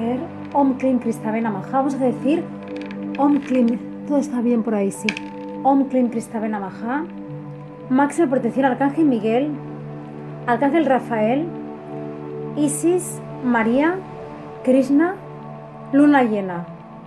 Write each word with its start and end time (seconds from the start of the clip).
agradecer 0.00 0.20
Om 0.52 0.74
Klim. 0.78 1.00
Vamos 1.72 1.94
a 1.94 1.98
decir 1.98 2.44
Om. 3.18 3.40
Todo 4.06 4.18
está 4.18 4.40
bien 4.40 4.62
por 4.62 4.74
ahí, 4.74 4.90
sí. 4.90 5.08
Om 5.62 5.84
Klim 5.84 6.08
Kristabe 6.08 6.48
Namaha. 6.48 7.04
Máxima 7.90 8.28
protección 8.28 8.64
Arcángel 8.64 9.04
Miguel, 9.04 9.50
Arcángel 10.46 10.86
Rafael, 10.86 11.46
Isis, 12.56 13.20
María, 13.44 13.96
Krishna, 14.64 15.16
Luna 15.92 16.22
llena. 16.22 16.66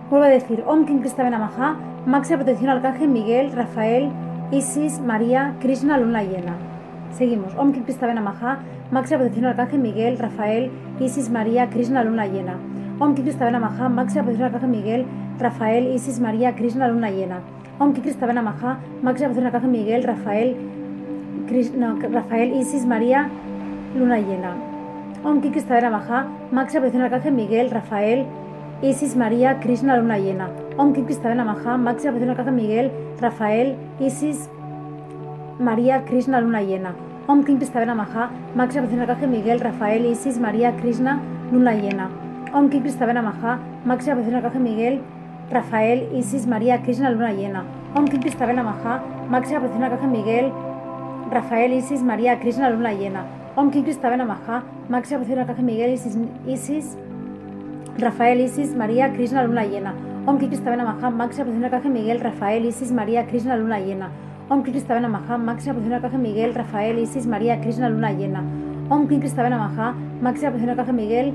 Vuelvo 0.09 0.25
a 0.25 0.29
decir 0.29 0.63
Om 0.65 0.85
Klim 0.85 0.99
Kristabe 0.99 1.29
Namaha. 1.29 1.77
Máxima 2.05 2.37
protección 2.37 2.69
Arcángel 2.69 3.09
Miguel, 3.09 3.51
Rafael, 3.53 4.11
Isis, 4.51 4.99
María, 4.99 5.55
Krishna, 5.59 5.97
Luna 5.97 6.23
llena. 6.23 6.55
Seguimos. 7.11 7.55
Om 7.55 7.71
Klim 7.71 7.83
Kristabe 7.85 8.13
Namaha. 8.13 8.59
Máxima 8.91 9.19
protección 9.19 9.45
Arcángel 9.45 9.79
Miguel, 9.79 10.19
Rafael, 10.19 10.71
Isis, 10.99 11.29
María, 11.29 11.69
Krishna, 11.69 12.03
Luna 12.03 12.27
llena. 12.27 12.57
Om 12.99 13.15
Kri 13.15 13.23
Kristabena 13.23 13.59
Maha, 13.59 13.89
Máxima 13.89 14.23
Protección 14.23 14.53
Arcángel 14.53 14.69
Miguel, 14.69 15.05
Rafael, 15.39 15.87
Isis, 15.95 16.19
María, 16.19 16.53
Krishna, 16.53 16.87
Luna 16.87 17.09
llena. 17.09 17.41
Om 17.79 17.91
Kri 17.93 18.03
Kristabena 18.03 18.43
Maha, 18.43 18.77
Máxima 19.01 19.29
Protección 19.29 19.47
Arcángel 19.47 19.71
Miguel, 19.71 20.03
Rafael, 20.03 20.55
Krishna, 21.47 21.95
Rafael, 21.99 22.53
Isis, 22.53 22.85
María, 22.85 23.29
Luna 23.97 24.19
llena. 24.19 24.53
Om 25.23 25.41
Kri 25.41 25.49
Kristabena 25.49 25.89
Maha, 25.89 26.27
Máxima 26.51 26.81
Protección 26.81 27.01
Arcángel 27.01 27.33
Miguel, 27.33 27.71
Rafael, 27.71 28.27
Isis, 28.83 29.15
María, 29.15 29.59
Krishna, 29.59 29.97
Luna 29.97 30.19
llena. 30.19 30.49
Om 30.77 30.93
Kri 30.93 31.03
Kristabena 31.03 31.43
Maha, 31.43 31.77
Máxima 31.77 32.11
Protección 32.11 32.29
Arcángel 32.29 32.53
Miguel, 32.53 32.91
Rafael, 33.19 33.75
Isis, 33.99 34.49
María, 35.59 36.05
Krishna, 36.05 36.41
Luna 36.41 36.61
llena. 36.61 36.93
Om 37.25 37.41
Kristabena 37.43 37.95
Maha, 37.95 38.29
Máxima 38.53 38.83
Protección 38.83 39.01
Arcángel 39.01 39.29
Miguel, 39.29 39.59
Rafael, 39.59 40.05
Isis, 40.05 40.39
María, 40.39 40.75
Krishna, 40.75 41.19
Luna 41.51 41.73
llena. 41.73 42.22
Om 42.53 42.69
Kim 42.69 42.83
Kristabena 42.83 43.23
Maha, 43.23 43.59
Máxima 43.83 44.13
Protección 44.13 44.35
Arcángel 44.35 44.61
Miguel, 44.61 45.01
Rafael, 45.49 46.07
Isis, 46.13 46.45
María, 46.45 46.83
Krishna, 46.83 47.09
Luna 47.09 47.33
llena. 47.33 47.63
Om 47.95 48.07
Kim 48.07 48.21
Kristabena 48.21 48.61
Maha, 48.61 49.01
Máxima 49.27 49.59
Protección 49.59 49.83
Arcángel 49.83 50.11
Miguel, 50.11 50.51
Rafael, 51.31 51.73
Isis, 51.73 52.03
María, 52.03 52.39
Krishna, 52.39 52.69
Luna 52.69 52.93
llena. 52.93 53.25
Om 53.55 53.71
Kim 53.71 53.83
Kristabena 53.83 54.23
Maha, 54.23 54.63
Máxima 54.87 55.17
Protección 55.17 55.39
Arcángel 55.39 55.65
Miguel, 55.65 55.93
Isis, 55.93 56.15
Isis, 56.45 56.95
Rafael, 57.97 58.39
Isis, 58.41 58.75
María, 58.75 59.11
Krishna, 59.13 59.43
Luna 59.43 59.65
llena. 59.65 59.95
Om 60.27 60.37
Kim 60.37 60.49
Kristabena 60.49 60.83
Maha, 60.83 61.09
Máxima 61.09 61.45
Protección 61.45 61.65
Arcángel 61.65 61.91
Miguel, 61.91 62.19
Rafael, 62.19 62.65
Isis, 62.65 62.91
María, 62.91 63.25
Krishna, 63.25 63.57
Luna 63.57 63.79
llena. 63.79 64.09
Om 64.49 64.61
Kri 64.61 64.73
Kristabena 64.73 65.07
Maha, 65.07 65.37
Máxima 65.39 65.73
Protección 65.73 65.93
Arcángel 65.93 66.19
Miguel, 66.19 66.53
Rafael, 66.53 66.99
Isis, 66.99 67.25
María, 67.25 67.59
Krishna, 67.61 67.89
Luna 67.89 68.11
llena. 68.11 68.43
Om 68.89 69.07
Kri 69.07 69.17
Kristabena 69.17 69.57
Maha, 69.57 69.95
Máxima 70.21 70.51
Protección 70.51 70.69
Arcángel 70.69 70.95
Miguel, 70.95 71.33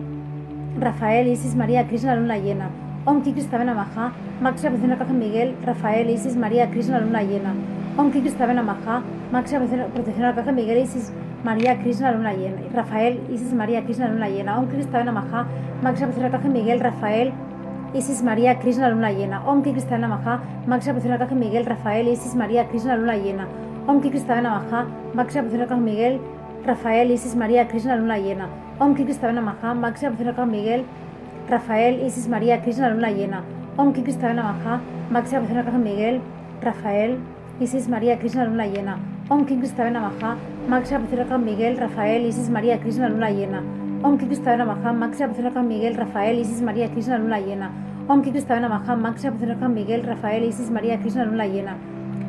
Rafael, 0.76 1.28
Isis, 1.28 1.54
María, 1.54 1.86
Krishna, 1.86 2.14
Luna 2.16 2.38
llena. 2.38 2.70
Om 3.04 3.22
Kri 3.22 3.32
Kristabena 3.32 3.74
Maha, 3.74 4.12
Máxima 4.40 4.70
Protección 4.70 4.92
Arcángel 4.92 5.16
Miguel, 5.16 5.56
Rafael, 5.64 6.10
Isis, 6.10 6.36
María, 6.36 6.70
Krishna, 6.70 7.00
Luna 7.00 7.22
llena. 7.22 7.54
Om 7.96 8.10
Kri 8.10 8.20
Kristabena 8.20 8.62
Maha, 8.62 9.02
Máxima 9.32 9.66
Protección 9.94 10.24
Arcángel 10.26 10.54
Miguel, 10.54 10.78
Isis, 10.78 11.12
María, 11.44 11.78
Krishna, 11.78 12.12
Luna 12.12 12.34
llena. 12.34 12.56
Rafael, 12.74 13.20
Isis, 13.30 13.52
María, 13.52 13.84
Krishna, 13.84 14.08
Luna 14.08 14.28
llena. 14.28 14.58
Om 14.58 14.66
Kri 14.66 14.76
Kristabena 14.76 15.12
Maha, 15.12 15.46
Máxima 15.82 16.08
Protección 16.08 16.26
Arcángel 16.26 16.52
Miguel, 16.52 16.80
Rafael, 16.80 17.32
Isis 17.94 18.22
María 18.22 18.58
Krishna 18.58 18.90
Luna 18.90 19.10
llena. 19.10 19.42
Om 19.46 19.62
Ki 19.62 19.72
Maha, 19.72 20.42
Protección 20.66 21.12
Arcángel 21.12 21.38
Miguel, 21.38 21.64
Rafael, 21.64 22.08
Isis 22.08 22.34
María 22.34 22.68
Krishna 22.68 22.96
Luna 22.96 23.16
llena. 23.16 23.48
Om 23.86 24.02
Ki 24.02 24.10
Kristana 24.10 24.50
Maha, 24.50 24.86
Máxima 25.14 25.42
Protección 25.42 25.62
Arcángel 25.62 25.84
Miguel, 25.84 26.20
Rafael, 26.66 27.10
Isis 27.10 27.34
María 27.34 27.68
Krishna 27.68 27.96
Luna 27.96 28.18
llena. 28.18 28.48
Om 28.78 28.94
Ki 28.94 29.04
Kristana 29.04 29.40
Maha, 29.40 29.74
Protección 29.74 30.16
Arcángel 30.18 30.46
Miguel, 30.46 30.84
Rafael, 31.48 32.02
Isis 32.04 32.28
María 32.28 32.60
Krishna 32.62 32.90
Luna 32.90 33.10
llena. 33.10 33.42
Om 33.76 33.92
Ki 33.92 34.02
Kristana 34.02 34.42
Maha, 34.42 34.80
Protección 35.10 35.44
Arcángel 35.44 35.80
Miguel, 35.80 36.20
Rafael, 36.60 37.18
Isis 37.60 37.88
María 37.88 38.18
Krishna 38.18 38.44
Luna 38.44 38.66
llena. 38.66 38.98
Om 39.28 39.46
Ki 39.46 39.56
Kristana 39.56 40.00
Maha, 40.00 40.36
Protección 40.68 41.02
Arcángel 41.02 41.38
Miguel, 41.38 41.76
Rafael, 41.78 42.26
Isis 42.26 42.50
María 42.50 42.78
Krishna 42.80 43.08
Luna 43.08 43.30
llena. 43.30 43.62
Om 44.02 44.18
Kristana 44.18 44.64
Maha, 44.64 44.92
Protección 44.92 45.30
Arcángel 45.30 45.62
Miguel, 45.64 45.94
Rafael, 45.96 46.38
Isis 46.38 46.62
María 46.62 46.88
Krishna 46.90 47.18
Luna 47.18 47.38
llena. 47.40 47.70
Om 48.08 48.22
Kristabena 48.22 48.68
Maha, 48.70 48.96
Protección 48.96 49.34
Arcángel 49.34 49.68
Miguel, 49.68 50.02
Rafael, 50.02 50.44
Isis, 50.44 50.70
María, 50.70 50.98
Krishna, 50.98 51.26
Luna 51.26 51.46
llena. 51.46 51.76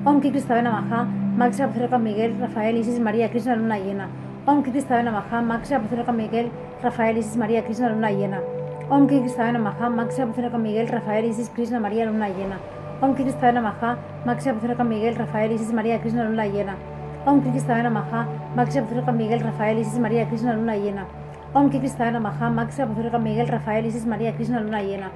Om 0.03 0.19
Ki 0.19 0.29
Kristabena 0.29 0.71
Maha, 0.71 1.07
Máxima 1.39 1.69
Protección 1.69 1.93
Arcángel 1.93 2.03
Miguel, 2.03 2.37
Rafael, 2.37 2.75
Isis, 2.75 2.99
María, 2.99 3.29
Krishna, 3.29 3.55
Luna 3.55 3.79
llena. 3.79 4.09
Om 4.45 4.61
Ki 4.61 4.71
Kristabena 4.71 5.09
Maha, 5.09 5.41
Máxima 5.41 5.79
Protección 5.79 5.99
Arcángel 6.01 6.21
Miguel, 6.21 6.51
Rafael, 6.83 7.17
Isis, 7.17 7.37
María, 7.37 7.63
Krishna, 7.63 7.87
Luna 7.87 8.11
llena. 8.11 8.41
Om 8.89 9.07
Ki 9.07 9.21
Kristabena 9.21 9.57
Maha, 9.57 9.89
Máxima 9.89 10.25
Protección 10.25 10.45
Arcángel 10.47 10.61
Miguel, 10.61 10.87
Rafael, 10.89 11.25
Isis, 11.25 11.49
Krishna, 11.49 11.79
María, 11.79 12.05
Luna 12.07 12.27
llena. 12.27 12.57
Om 12.99 13.15
Ki 13.15 13.23
Kristabena 13.23 13.61
Maha, 13.61 13.97
Máxima 14.25 14.53
Protección 14.59 14.71
Arcángel 14.71 14.89
Miguel, 14.89 15.15
Rafael, 15.15 15.51
Isis, 15.53 15.71
María, 15.71 16.01
Krishna, 16.01 16.23
Luna 16.25 16.45
llena. 16.45 16.75
Om 17.25 17.41
Ki 17.41 17.51
Kristabena 17.51 17.89
Maha, 17.89 18.27
Máxima 18.57 18.83
Protección 18.83 18.99
Arcángel 18.99 19.17
Miguel, 19.23 19.39
Rafael, 19.39 19.79
Isis, 19.79 19.99
María, 19.99 20.27
Krishna, 20.27 20.53
Luna 20.55 20.75
llena. 20.75 21.07
Om 21.55 21.69
Ki 21.71 21.79
Kristabena 21.79 22.19
Maha, 22.19 22.49
Máxima 22.49 22.85
Protección 22.85 23.07
Arcángel 23.07 23.23
Miguel, 23.23 23.47
Rafael, 23.47 23.85
Isis, 23.85 24.05
María, 24.05 24.35
Krishna, 24.35 24.59
Luna 24.59 24.81
llena. 24.81 25.11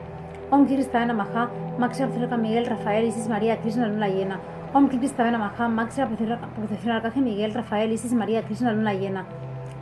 Om 0.52 0.68
Ki 0.68 0.76
Kristabena 0.76 1.14
Maha, 1.14 1.50
Máxima 1.80 2.08
Protección 2.08 2.42
Miguel, 2.42 2.66
Rafael, 2.66 3.06
Isis, 3.08 3.28
María, 3.28 3.58
Krishna, 3.58 3.88
Luna 3.88 4.08
llena. 4.08 4.40
Om 4.74 4.90
Ki 4.90 4.98
Kristabena 4.98 5.38
Maha, 5.38 5.68
Máxima 5.68 6.08
Protección 6.08 6.96
Arcángel 6.96 7.24
Miguel, 7.24 7.54
Rafael, 7.54 7.92
Isis, 7.92 8.12
María, 8.12 8.42
Krishna, 8.42 8.72
Luna 8.72 8.92
llena. 8.96 9.24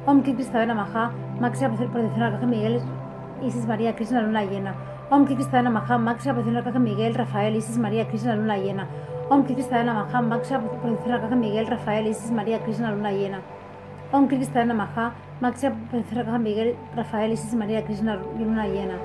Om 0.06 0.18
Maha, 0.18 1.12
Protección 1.40 2.24
Arcángel 2.24 2.50
Miguel, 2.50 2.82
Isis, 3.42 3.66
María, 3.66 3.96
Krishna, 3.96 4.22
Luna 4.22 4.44
llena. 4.44 4.76
Om 5.10 5.26
Ki 5.28 5.36
Kristabena 5.36 5.70
Maha, 5.70 5.98
Máxima 5.98 6.34
Protección 6.34 6.58
Arcángel 6.58 6.82
Miguel, 6.82 7.14
Rafael, 7.16 7.56
Isis, 7.56 7.78
María, 7.78 8.06
Krishna, 8.10 8.36
Luna 8.36 8.58
llena. 8.58 8.88
Om 9.30 9.46
Ki 9.46 9.54
Kristabena 9.54 9.94
Maha, 9.94 10.22
Máxima 10.22 10.60
Protección 10.60 11.14
Arcángel 11.14 11.40
Miguel, 11.40 11.68
Rafael, 11.68 12.08
Isis, 12.08 12.32
María, 12.32 12.60
Krishna, 12.60 12.92
Luna 12.92 13.12
llena. 13.14 13.40
Om 14.12 14.28
Ki 14.28 14.36
Kristabena 14.36 14.74
Maha, 14.74 15.14
Máxima 15.40 15.76
Protección 15.90 16.20
Arcángel 16.20 16.42
Miguel, 16.42 16.76
Rafael, 16.98 17.32
Isis, 17.32 17.56
María, 17.56 17.86
Krishna, 17.86 18.18
Luna 18.38 18.68
llena. 18.68 18.98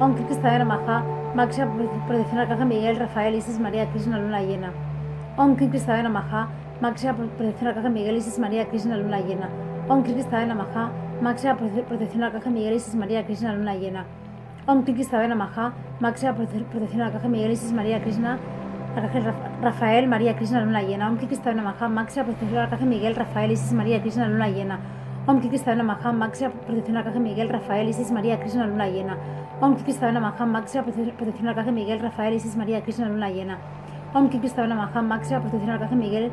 Om 0.00 0.16
Ki 0.16 0.24
Kristabena 0.24 0.64
Maha, 0.64 1.04
Máxima 1.36 1.70
Protección 2.08 2.40
Arcángel 2.40 2.66
Miguel, 2.66 2.96
Rafael, 2.96 3.34
Isis, 3.36 3.60
María, 3.60 3.86
Krishna, 3.92 4.18
Luna 4.18 4.42
llena. 4.42 4.89
Om 5.40 5.56
Ki 5.56 5.70
Kristabena 5.70 6.10
Maha, 6.10 6.48
Máxima 6.82 7.14
Protección 7.14 7.68
Arcángel 7.68 7.92
Miguel, 7.92 8.16
Isis, 8.18 8.38
María, 8.38 8.68
Krishna, 8.68 8.98
Luna 8.98 9.20
llena. 9.20 9.48
Om 9.88 10.02
Ki 10.02 10.12
Kristabena 10.12 10.54
Maha, 10.54 10.92
Máxima 11.22 11.56
Protección 11.56 12.24
Arcángel 12.24 12.52
Miguel, 12.52 12.74
Isis, 12.74 12.94
Krishna, 13.24 13.54
Luna 13.54 13.74
llena. 13.74 14.04
Om 14.66 14.84
Ki 14.84 14.92
Kristabena 14.92 15.34
Maha, 15.34 15.72
Máxima 15.98 16.34
Protección 16.34 17.00
Arcángel 17.00 17.30
Miguel, 17.30 17.52
Isis, 17.52 17.72
Krishna, 17.72 18.38
Arcángel 18.94 19.32
Rafael, 19.62 20.08
María, 20.08 20.36
Krishna, 20.36 20.60
Luna 20.60 20.82
llena. 20.82 21.08
Om 21.08 21.16
Ki 21.16 21.26
Kristabena 21.26 21.62
Maha, 21.62 21.88
Máxima 21.88 22.24
Protección 22.26 22.88
Miguel, 22.90 23.14
Rafael, 23.16 23.50
Isis, 23.52 23.72
María, 23.72 24.02
Krishna, 24.02 24.28
Luna 24.28 24.48
llena. 24.50 24.78
Om 25.26 25.40
Ki 25.40 25.48
Kristabena 25.48 25.82
Maha, 25.82 26.12
Máxima 26.12 26.50
Protección 26.50 27.22
Miguel, 27.22 27.48
Rafael, 27.48 27.88
Isis, 27.88 28.12
María, 28.12 28.38
Krishna, 28.38 28.66
Luna 28.66 28.90
llena. 28.90 29.16
Om 29.62 29.74
Ki 29.76 29.84
Kristabena 29.84 30.20
Maha, 30.20 30.44
Máxima 30.44 30.84
Protección 30.84 31.48
Arcángel 31.48 31.72
Miguel, 31.72 32.00
Rafael, 32.00 32.34
Isis, 32.34 32.58
María, 32.58 32.82
Krishna, 32.82 33.08
Luna 33.08 33.30
llena. 33.30 33.56
Om 34.12 34.28
Ki 34.28 34.40
Kristabena 34.40 34.74
Maha, 34.74 35.02
Máxima 35.02 35.38
Protección 35.40 35.70
Arcángel 35.70 35.98
Miguel, 35.98 36.32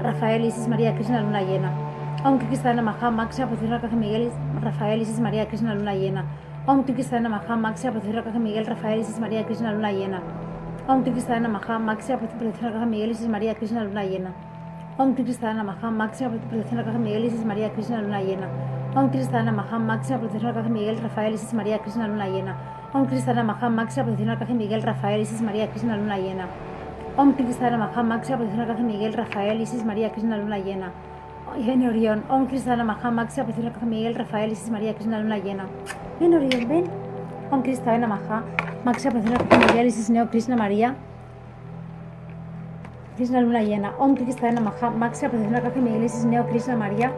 Rafael, 0.00 0.44
Isis, 0.44 0.68
María, 0.68 0.94
Krishna, 0.94 1.20
Luna 1.20 1.42
llena. 1.42 1.72
Om 2.24 2.38
Ki 2.38 2.46
Kristabena 2.46 2.80
Maha, 2.80 3.10
Máxima 3.10 3.48
Protección 3.48 3.72
Arcángel 3.72 3.98
Miguel, 3.98 4.30
Rafael, 4.60 5.02
Isis, 5.02 5.18
María, 5.18 5.48
Krishna, 5.48 5.74
Luna 5.74 5.94
llena. 5.94 6.24
Om 6.64 6.84
Ki 6.84 6.92
Kristabena 6.94 7.28
Maha, 7.28 7.56
Máxima 7.56 7.90
Protección 7.90 8.18
Arcángel 8.18 8.40
Miguel, 8.40 8.66
Rafael, 8.66 9.00
Isis, 9.00 9.18
María, 9.18 9.44
Krishna, 9.44 9.72
Luna 9.72 9.90
llena. 9.90 10.22
Om 10.86 11.02
Ki 11.02 11.10
Kristabena 11.10 11.48
Maha, 11.48 11.78
Máxima 11.80 12.18
Protección 12.20 12.68
Arcángel 12.68 12.88
Miguel, 12.88 13.10
Isis, 13.10 13.28
María, 13.28 13.54
Krishna, 13.56 13.82
Luna 13.82 14.04
llena. 14.04 14.32
Om 14.96 15.14
Ki 15.16 15.24
Kristabena 15.24 15.64
Maha, 15.64 15.90
Máxima 15.90 16.30
Protección 16.30 16.78
Arcángel 16.78 17.00
Miguel, 17.00 17.24
Isis, 17.24 17.44
María, 17.44 17.72
Krishna, 17.72 18.00
Luna 18.00 18.20
llena. 18.22 18.48
Om 18.94 19.10
Ki 19.10 19.18
Kristabena 19.18 19.52
Maha, 19.52 19.78
Máxima 19.78 20.18
Protección 20.20 20.50
Arcángel 20.50 20.72
Miguel, 20.72 20.98
Rafael, 21.02 21.34
Isis, 21.34 21.52
María, 21.52 21.78
Krishna, 21.80 22.06
Luna 22.06 22.28
llena. 22.28 22.56
Om 22.94 23.06
Ki 23.06 23.10
Kristabena 23.10 23.42
Maha, 23.42 23.68
Máxima 23.68 24.04
Protección 24.04 24.30
Arcángel 24.30 24.56
Miguel, 24.56 24.82
Rafael, 24.82 25.20
Isis, 25.20 25.42
María, 25.42 25.68
Krishna, 25.68 25.96
Luna 25.96 26.16
llena. 26.16 26.46
Om 27.14 27.34
Ki 27.34 27.44
Kristabena 27.44 27.76
Maha, 27.76 28.02
Máxima 28.02 28.38
Protección 28.38 28.60
Arcángel 28.62 28.86
Miguel, 28.86 29.12
Rafael, 29.12 29.60
Isis, 29.60 29.84
María, 29.84 30.10
Krishna, 30.12 30.38
Luna 30.38 30.58
llena. 30.58 30.92
Viene 31.58 31.86
Orión. 31.86 32.24
Om 32.30 32.46
Kristabena 32.46 32.84
Maha, 32.84 33.10
Máxima 33.10 33.44
Protección 33.44 33.66
Arcángel 33.66 33.90
Miguel, 33.90 34.14
Rafael, 34.14 34.52
Isis, 34.52 34.70
María, 34.70 34.94
Krishna, 34.94 35.20
Luna 35.20 35.36
llena. 35.36 35.66
Ven 36.18 36.32
Orión, 36.32 36.68
ven. 36.68 36.84
Om 37.50 37.62
Kristabena 37.62 38.06
Maha, 38.06 38.44
Máxima 38.86 39.10
Protección 39.12 39.42
Arcángel 39.42 39.68
Miguel, 39.68 39.86
Isis, 39.88 40.08
Neo, 40.08 40.30
Krishna, 40.30 40.56
María. 40.56 40.94
Krishna, 43.16 43.42
Luna 43.42 43.62
llena. 43.62 43.92
Om 43.98 44.14
Kristabena 44.14 44.62
Maha, 44.62 44.90
Máxima 44.90 45.30
Protección 45.30 45.56
Arcángel 45.56 45.82
Miguel, 45.82 46.04
Isis, 46.04 46.24
Neo, 46.24 46.46
Krishna, 46.46 46.76
María. 46.76 47.12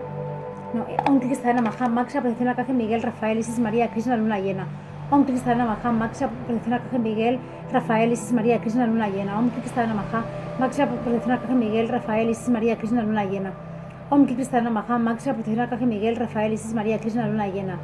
No, 0.74 0.86
Om 1.06 1.20
Kristabena 1.20 1.62
Maha, 1.62 1.88
Máxima 1.88 2.22
Protección 2.22 2.48
Arcángel 2.48 2.74
Miguel, 2.74 3.00
Rafael, 3.00 3.38
Isis, 3.38 3.60
María, 3.60 3.88
Krishna, 3.92 4.16
Luna 4.16 4.40
llena. 4.40 4.66
Om 5.10 5.24
Kristabena 5.24 5.66
Maha, 5.66 5.92
Máxima 5.92 6.30
Protección 6.30 6.74
Arcángel 6.74 7.00
Miguel, 7.00 7.38
Rafael, 7.72 8.12
Isis, 8.12 8.32
María, 8.32 8.60
Krishna, 8.60 8.86
Luna 8.86 9.08
llena. 9.08 9.38
Om 9.38 9.50
Kristabena 9.50 9.94
Maha, 9.94 10.24
Máxima 10.58 10.88
Protección 10.88 11.32
Arcángel 11.32 11.56
Miguel, 11.56 11.88
Rafael, 11.88 12.30
Isis, 12.30 12.48
María, 12.48 12.76
Krishna, 12.76 13.02
Luna 13.02 13.24
llena. 13.24 13.52
Om 14.10 14.26
Kristabena 14.26 14.70
Maha, 14.70 14.98
Máxima 14.98 15.34
Protección 15.34 15.60
Arcángel 15.60 15.88
Miguel, 15.88 16.16
Rafael, 16.16 16.52
Isis, 16.52 16.74
María, 16.74 16.98
Krishna, 16.98 17.26
Luna 17.26 17.46
llena. 17.48 17.78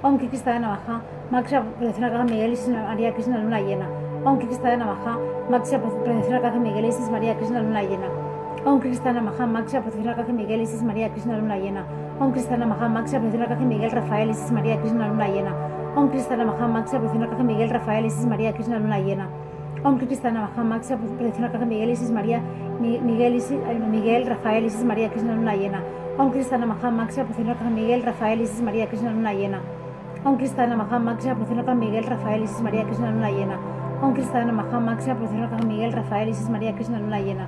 Om 0.00 0.16
Kri 0.16 0.28
Krista 0.28 0.56
Namaha, 0.56 1.02
máxima 1.32 1.64
protección 1.64 2.04
Arcángel 2.04 2.30
Miguel, 2.30 2.52
Isis 2.52 2.68
María 2.68 3.12
Krishna 3.12 3.38
Luna 3.38 3.60
llena. 3.60 3.88
Om 4.24 4.38
Kri 4.38 4.46
Krista 4.46 4.76
Namaha, 4.76 5.18
máxima 5.50 5.80
protección 5.80 6.36
Arcángel 6.36 6.60
Miguel, 6.60 6.84
Isis 6.84 7.10
María 7.10 7.36
Krishna 7.36 7.62
Luna 7.62 7.82
llena. 7.82 8.08
Om 8.64 8.80
Krista 8.80 9.12
Namaha, 9.12 9.46
máxima 9.46 9.82
protección 9.82 10.08
Arcángel 10.08 10.34
Miguel, 10.36 10.62
Isis 10.62 10.82
María 10.84 11.08
Krishna 11.10 11.36
Luna 11.38 11.56
llena. 11.58 11.84
Om 12.20 12.30
Krista 12.30 12.56
Namaha, 12.56 12.88
máxima 12.88 13.20
protección 13.20 13.42
Arcángel 13.42 13.66
Miguel, 13.66 13.90
Rafael, 13.90 14.30
Isis 14.30 14.52
María 14.52 14.80
Krishna 14.80 15.08
Luna 15.08 15.28
llena. 15.28 15.77
Om 15.96 16.08
Krista 16.10 16.36
Namaha, 16.36 16.68
máxima 16.68 17.00
protección 17.00 17.22
al 17.22 17.30
Arcángel 17.30 17.46
Miguel, 17.46 17.70
Rafael, 17.70 18.06
Isis 18.06 18.26
María 18.26 18.52
Krishna 18.52 18.78
Luna 18.78 18.98
llena. 18.98 19.28
Om 19.82 19.98
Krista 19.98 20.30
Namaha, 20.30 20.64
máxima 20.64 20.98
protección 20.98 21.44
al 21.44 21.50
Arcángel 21.50 21.68
Miguel, 21.68 21.90
Isis 21.90 22.10
María 22.10 22.42
Miguel, 22.80 23.34
Isis, 23.34 23.58
Miguel, 23.90 24.26
Rafael, 24.26 24.64
Isis 24.64 24.84
María 24.84 25.10
Krishna 25.10 25.34
Luna 25.34 25.54
llena. 25.56 25.82
Om 26.18 26.30
Krista 26.30 26.58
Namaha, 26.58 26.90
máxima 26.90 27.24
protección 27.24 27.48
al 27.48 27.56
Arcángel 27.56 27.74
Miguel, 27.74 28.02
Rafael, 28.02 28.40
Isis 28.40 28.62
María 28.62 28.86
Krishna 28.88 29.10
Luna 29.10 29.32
llena. 29.32 29.60
Om 30.24 30.36
Krista 30.36 30.66
Namaha, 30.66 30.98
máxima 30.98 31.34
protección 31.34 31.68
al 31.68 31.76
Miguel, 31.76 32.04
Rafael, 32.04 32.42
Isis 32.42 32.60
María 32.60 32.84
Krishna 32.84 33.10
Luna 33.10 33.30
llena. 33.30 33.58
Om 34.02 34.12
Krista 34.14 34.44
Namaha, 34.44 34.80
máxima 34.80 35.16
protección 35.16 35.54
al 35.54 35.66
Miguel, 35.66 35.92
Rafael, 35.92 36.28
Isis 36.28 36.48
María 36.50 36.74
Krishna 36.74 36.98
Luna 36.98 37.20
llena. 37.20 37.46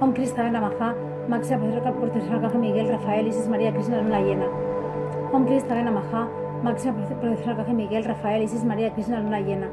Om 0.00 0.12
Krista 0.12 0.50
Namaha, 0.50 0.94
máxima 1.28 1.58
protección 1.92 2.44
al 2.44 2.58
Miguel, 2.58 2.88
Rafael, 2.88 3.26
Isis 3.28 3.48
María 3.48 3.72
Krishna 3.72 4.02
Luna 4.02 4.20
llena. 4.20 4.46
Om 5.32 5.44
Krista 5.44 5.82
Namaha, 5.82 6.28
máxima 6.62 6.94
protección 6.94 7.60
al 7.60 7.74
Miguel, 7.74 8.04
Rafael, 8.04 8.42
Isis 8.42 8.64
María 8.64 8.92
Krishna 8.92 9.20
Luna 9.20 9.40
llena. 9.40 9.68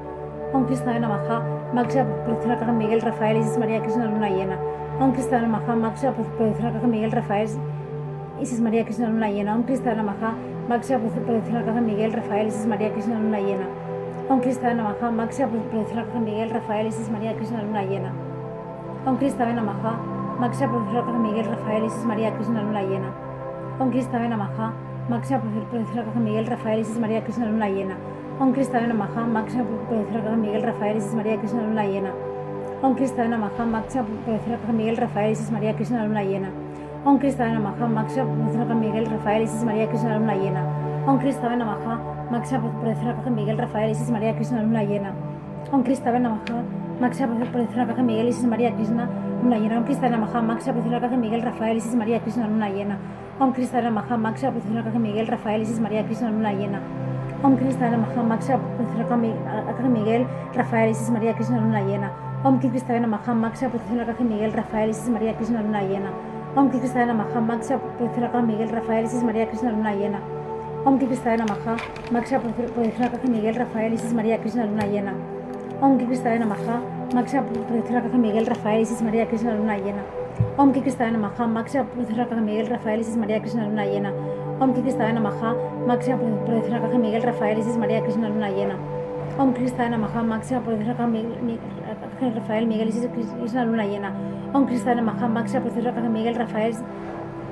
Om 0.54 0.66
Krista 0.66 1.00
Namaha, 1.00 1.42
máxima 1.74 2.06
protección 2.26 2.70
al 2.70 2.76
Miguel, 2.76 3.02
Rafael, 3.02 3.38
Isis 3.38 3.58
María 3.58 3.82
Krishna 3.82 4.06
Luna 4.06 4.30
llena. 4.30 4.58
Om 5.00 5.12
Krista 5.12 5.42
Namaha, 5.42 5.76
máxima 5.76 6.14
protección 6.14 6.76
al 6.76 6.88
Miguel, 6.88 7.12
Rafael, 7.12 7.50
Isis 8.42 8.62
María 8.62 8.84
Krishna 8.86 9.10
Luna 9.10 9.30
llena. 9.30 9.54
Om 9.56 9.64
Krista 9.64 9.96
Namaha, 9.96 10.36
máxima 10.70 11.00
protección 11.00 11.70
al 11.70 11.82
Miguel, 11.82 12.14
Rafael, 12.14 12.48
Isis 12.48 12.66
María 12.68 12.94
Krishna 12.94 13.20
Luna 13.20 13.40
llena. 13.40 13.68
Om 14.30 14.40
Krista 14.40 14.74
Namaha, 14.74 15.12
máxima 15.12 15.50
protección 15.50 16.00
al 16.00 16.22
Miguel, 16.22 16.50
Rafael, 16.50 16.88
Isis 16.88 17.10
María 17.10 17.36
Krishna 17.36 17.64
Luna 17.64 17.84
llena. 17.84 18.12
Om 19.06 19.18
Krista 19.18 19.46
Namaha, 19.46 20.00
máxima 20.40 21.20
Miguel, 21.20 21.46
Rafael, 21.46 21.86
Isis 21.86 22.06
María 22.06 22.34
Krishna 22.36 22.62
Luna 22.62 22.82
llena. 22.82 23.10
Om 23.80 23.92
Krista 23.92 24.20
Namaha, 24.20 24.74
máxima 25.10 25.40
protección 25.40 26.06
al 26.16 26.22
Miguel, 26.22 26.48
Rafael, 26.48 26.80
Isis 26.80 27.00
María 27.00 27.24
Krishna 27.24 27.46
Luna 27.46 27.70
llena. 27.70 27.96
Om 28.40 28.52
Krista 28.54 28.82
Namaha, 28.82 29.26
máxima 29.26 29.64
protección 29.64 30.28
al 30.28 30.38
Miguel, 30.38 30.64
Rafael, 30.64 30.98
Isis 30.98 31.14
María 31.14 31.38
Krishna 31.38 31.62
Luna 31.62 31.86
llena. 31.86 32.12
Om 32.82 32.96
Krista 32.96 33.28
Namaha, 33.28 33.66
máxima 33.66 34.04
protección 34.04 34.60
al 34.68 34.74
Miguel, 34.74 34.98
Rafael, 34.98 35.32
Isis 35.32 35.52
María 35.52 35.76
Krishna 35.76 36.06
Luna 36.06 36.24
llena. 36.24 36.50
Om 37.06 37.20
Krista 37.20 37.48
Namaha, 37.48 37.88
máxima 37.88 38.26
protección 38.26 38.72
al 38.72 38.78
Miguel, 38.78 39.06
Rafael, 39.06 39.44
Isis 39.44 39.64
María 39.64 39.88
Krishna 39.88 40.18
Luna 40.18 40.36
llena. 40.36 40.64
Om 41.08 41.20
Krista 41.20 41.56
Namaha, 41.56 42.00
máxima 42.32 42.62
protección 42.62 43.20
al 43.26 43.32
Miguel, 43.32 43.58
Rafael, 43.58 43.92
Isis 43.92 44.10
María 44.12 44.36
Krishna 44.36 44.62
Luna 44.64 44.84
llena. 44.84 45.14
Om 45.72 45.84
Krista 45.84 46.12
Namaha, 46.12 46.64
máxima 47.00 47.36
protección 47.52 47.90
al 47.90 48.04
Miguel, 48.04 48.28
Isis 48.30 48.46
María 48.46 48.74
Krishna 48.74 49.10
Luna 49.44 49.58
llena. 49.60 49.78
Om 49.78 49.84
Krista 49.86 50.10
Namaha, 50.10 50.42
máxima 50.42 50.74
protección 50.74 51.14
al 51.14 51.20
Miguel, 51.20 51.42
Rafael, 51.44 51.78
Isis 51.78 51.96
María 51.96 52.20
Krishna 52.22 52.48
Luna 52.48 52.70
llena. 52.70 52.98
Om 53.38 53.52
Krista 53.52 53.82
Namaha, 53.82 54.16
máxima 54.16 54.52
protección 54.54 55.02
Miguel, 55.02 55.28
Rafael, 55.28 55.62
Isis 55.62 55.82
María 55.82 56.06
Krishna 56.06 56.30
Luna 56.32 56.54
llena. 56.54 56.80
Om 57.44 57.58
Krista 57.58 57.90
Namaha, 57.90 58.24
máxima 58.24 58.60
protección 58.78 59.92
Miguel, 59.92 60.26
Rafael, 60.54 60.92
Isis 60.92 61.10
María 61.10 61.34
Krishna 61.34 61.60
Luna 61.60 61.82
llena. 61.82 62.12
Om 62.46 62.60
Krista 62.60 62.98
Namaha, 62.98 63.34
máxima 63.34 63.72
protección 63.72 64.00
al 64.00 64.26
Miguel, 64.26 64.54
Rafael, 64.54 64.90
Isis 64.90 65.10
María 65.10 65.36
Krishna 65.36 65.62
Luna 65.62 65.82
llena. 65.82 66.12
Om 66.56 66.70
Krista 66.70 67.06
Namaha, 67.06 67.42
máxima 67.42 67.80
protección 67.82 68.30
al 68.34 68.44
Miguel, 68.48 68.70
Rafael, 68.70 69.04
Isis 69.04 69.24
María 69.24 69.48
Krishna 69.50 69.72
Luna 69.72 69.94
llena. 69.94 70.20
Om 70.86 70.98
Krista 70.98 71.36
Namaha, 71.36 71.76
máxima 72.12 72.40
protección 72.40 73.10
al 73.22 73.30
Miguel, 73.30 73.56
Rafael, 73.56 73.94
Isis 73.94 74.14
María 74.14 74.40
Krishna 74.40 74.66
Luna 74.66 74.86
llena. 74.88 75.14
Om 75.82 75.98
Krista 75.98 76.34
Namaha, 76.40 76.80
máxima 77.14 77.44
protección 77.44 78.04
al 78.04 78.20
Miguel, 78.20 78.46
Rafael, 78.46 78.82
Isis 78.82 79.02
María 79.02 79.28
Krishna 79.28 79.54
Luna 79.54 79.78
llena. 79.78 80.04
Om 80.58 80.72
Krista 80.72 81.10
Namaha, 81.12 81.48
máxima 81.48 81.84
protección 81.86 82.28
al 82.32 82.42
Miguel, 82.42 82.68
Rafael, 82.68 83.02
Isis 83.02 83.18
María 83.18 83.40
Krishna 83.42 83.68
Luna 83.68 83.86
llena. 83.86 84.14
Om 84.60 84.74
Krista 84.74 85.12
Namaha, 85.12 85.56
máxima 85.88 86.18
protección 86.18 86.84
al 86.84 87.00
Miguel, 87.00 87.24
Rafael, 87.24 87.60
Isis 87.60 87.78
María 87.78 88.02
Krishna 88.02 88.30
Luna 88.30 88.50
llena. 88.50 88.76
Om 89.38 89.54
Krista 89.54 89.90
Namaha, 89.90 90.24
máxima 90.24 90.62
protección 90.62 90.96
al 91.00 92.36
Rafael, 92.36 92.68
Miguel, 92.68 92.90
Isis 92.90 93.08
Krishna 93.08 93.66
Luna 93.66 93.86
llena. 93.86 94.12
Om 94.54 94.66
Krista 94.66 94.96
Namaha, 94.96 95.28
máxima 95.28 95.62
protección 95.62 95.98
al 95.98 96.10
Miguel, 96.10 96.36
Rafael, 96.36 96.76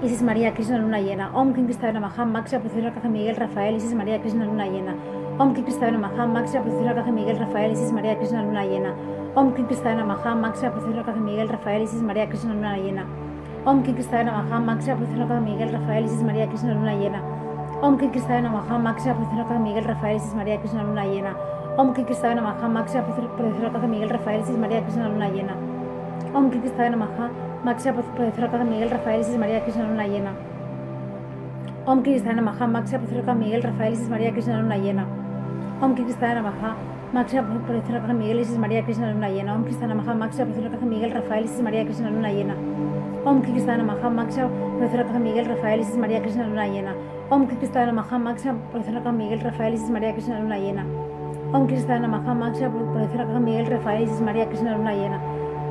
Isis 0.01 0.21
María 0.21 0.53
Krishna 0.53 0.77
Luna 0.77 0.99
llena. 0.99 1.31
Om 1.33 1.53
Krista 1.53 1.91
Namaha, 1.91 2.25
máxima 2.25 2.61
protección 2.61 2.95
al 3.03 3.11
Miguel, 3.11 3.35
Rafael, 3.35 3.75
Isis 3.75 3.93
María 3.93 4.19
Krishna 4.21 4.45
Luna 4.45 4.65
llena. 4.67 4.95
Om 5.37 5.53
Krista 5.53 5.91
Namaha, 5.91 6.25
máxima 6.27 6.63
protección 6.63 6.97
al 6.97 7.13
Miguel, 7.13 7.37
Rafael, 7.39 7.71
Isis 7.71 7.91
María 7.91 8.17
Krishna 8.17 8.41
Luna 8.43 8.65
llena. 8.65 8.93
Om 9.35 9.51
Krista 9.51 9.95
Namaha, 9.95 10.35
máxima 10.35 10.71
protección 10.73 11.09
al 11.09 11.19
Miguel, 11.21 11.49
Rafael, 11.49 11.81
Isis 11.81 12.03
María 12.03 12.29
Krishna 12.29 12.53
Luna 12.53 12.77
llena. 12.77 13.03
Om 13.65 13.81
Krista 13.81 14.23
Namaha, 14.23 14.59
máxima 14.59 14.95
protección 14.95 15.31
al 15.31 15.41
Miguel, 15.41 15.71
Rafael, 15.71 16.05
Isis 16.05 16.21
María 16.21 16.47
Krishna 16.47 16.73
Luna 16.75 16.93
llena. 16.93 17.23
Om 17.81 17.97
Krista 17.97 18.39
Namaha, 18.39 18.77
máxima 18.77 19.15
protección 19.15 19.51
al 19.51 19.59
Miguel, 19.59 19.85
Rafael, 19.85 20.17
Isis 20.17 20.35
María 20.35 20.59
Krishna 20.59 20.83
Luna 20.83 21.05
llena. 21.05 21.35
Om 21.77 21.93
Krista 21.93 22.35
Namaha, 22.35 22.67
máxima 22.67 23.03
protección 23.03 23.73
al 23.73 23.89
Miguel, 23.89 24.09
Rafael, 24.11 24.41
Isis 24.41 24.57
María 24.59 24.83
Krishna 24.83 25.09
Luna 25.09 25.29
llena. 25.29 25.55
Om 26.35 26.49
Krista 26.51 26.89
Namaha, 26.89 27.31
máxima 27.63 27.93
protección 27.95 28.59
al 28.59 28.67
Miguel, 28.67 28.91
Rafael, 28.91 29.21
Isis 29.21 29.39
María 29.39 29.63
Krishna 29.63 29.87
Luna 29.87 30.07
llena. 30.07 30.31
Om 31.87 32.03
Krista 32.03 32.33
Namaha, 32.33 32.67
máxima 32.67 32.99
protección 32.99 33.29
al 33.29 33.37
Miguel, 33.37 33.63
Rafael, 33.63 33.93
Isis 33.93 34.09
María 34.09 34.31
Krishna 34.31 34.61
Luna 34.61 34.77
llena. 34.77 35.07
Om 35.81 35.95
Krista 35.95 36.35
Máxima 37.13 37.43
protección 37.43 38.09
al 38.09 38.15
Miguel, 38.15 38.39
Isis 38.39 38.57
María 38.57 38.81
Luna 38.81 39.29
llena. 39.29 39.53
Om 39.53 39.65
Krista 39.65 39.85
Namaha, 39.85 40.15
máxima 40.15 40.47
protección 40.47 40.81
al 40.81 40.89
Miguel, 40.89 41.11
Rafael, 41.13 41.45
Isis 41.45 41.61
María 41.61 41.83
Luna 41.83 42.31
llena. 42.31 42.55
Om 43.23 43.39
Miguel, 45.21 45.45
Rafael, 45.45 45.81
Isis 45.81 45.95
María 45.95 46.19
Luna 46.47 46.65
llena. 46.65 46.95
Om 47.29 47.45
Miguel, 49.13 49.41
Rafael, 49.41 49.75
Isis 49.75 49.91
María 49.91 50.15
Luna 50.41 50.57
llena. 50.57 50.87
Om 51.53 51.67
Krista 51.67 51.99
Namaha, 51.99 52.33
máxima 52.33 52.71
protección 52.81 53.35
al 53.35 53.43
Miguel, 53.43 53.67
Rafael, 53.69 54.03
Isis 54.03 54.21
María 54.21 54.47
Luna 54.81 54.95
llena. 54.95 55.19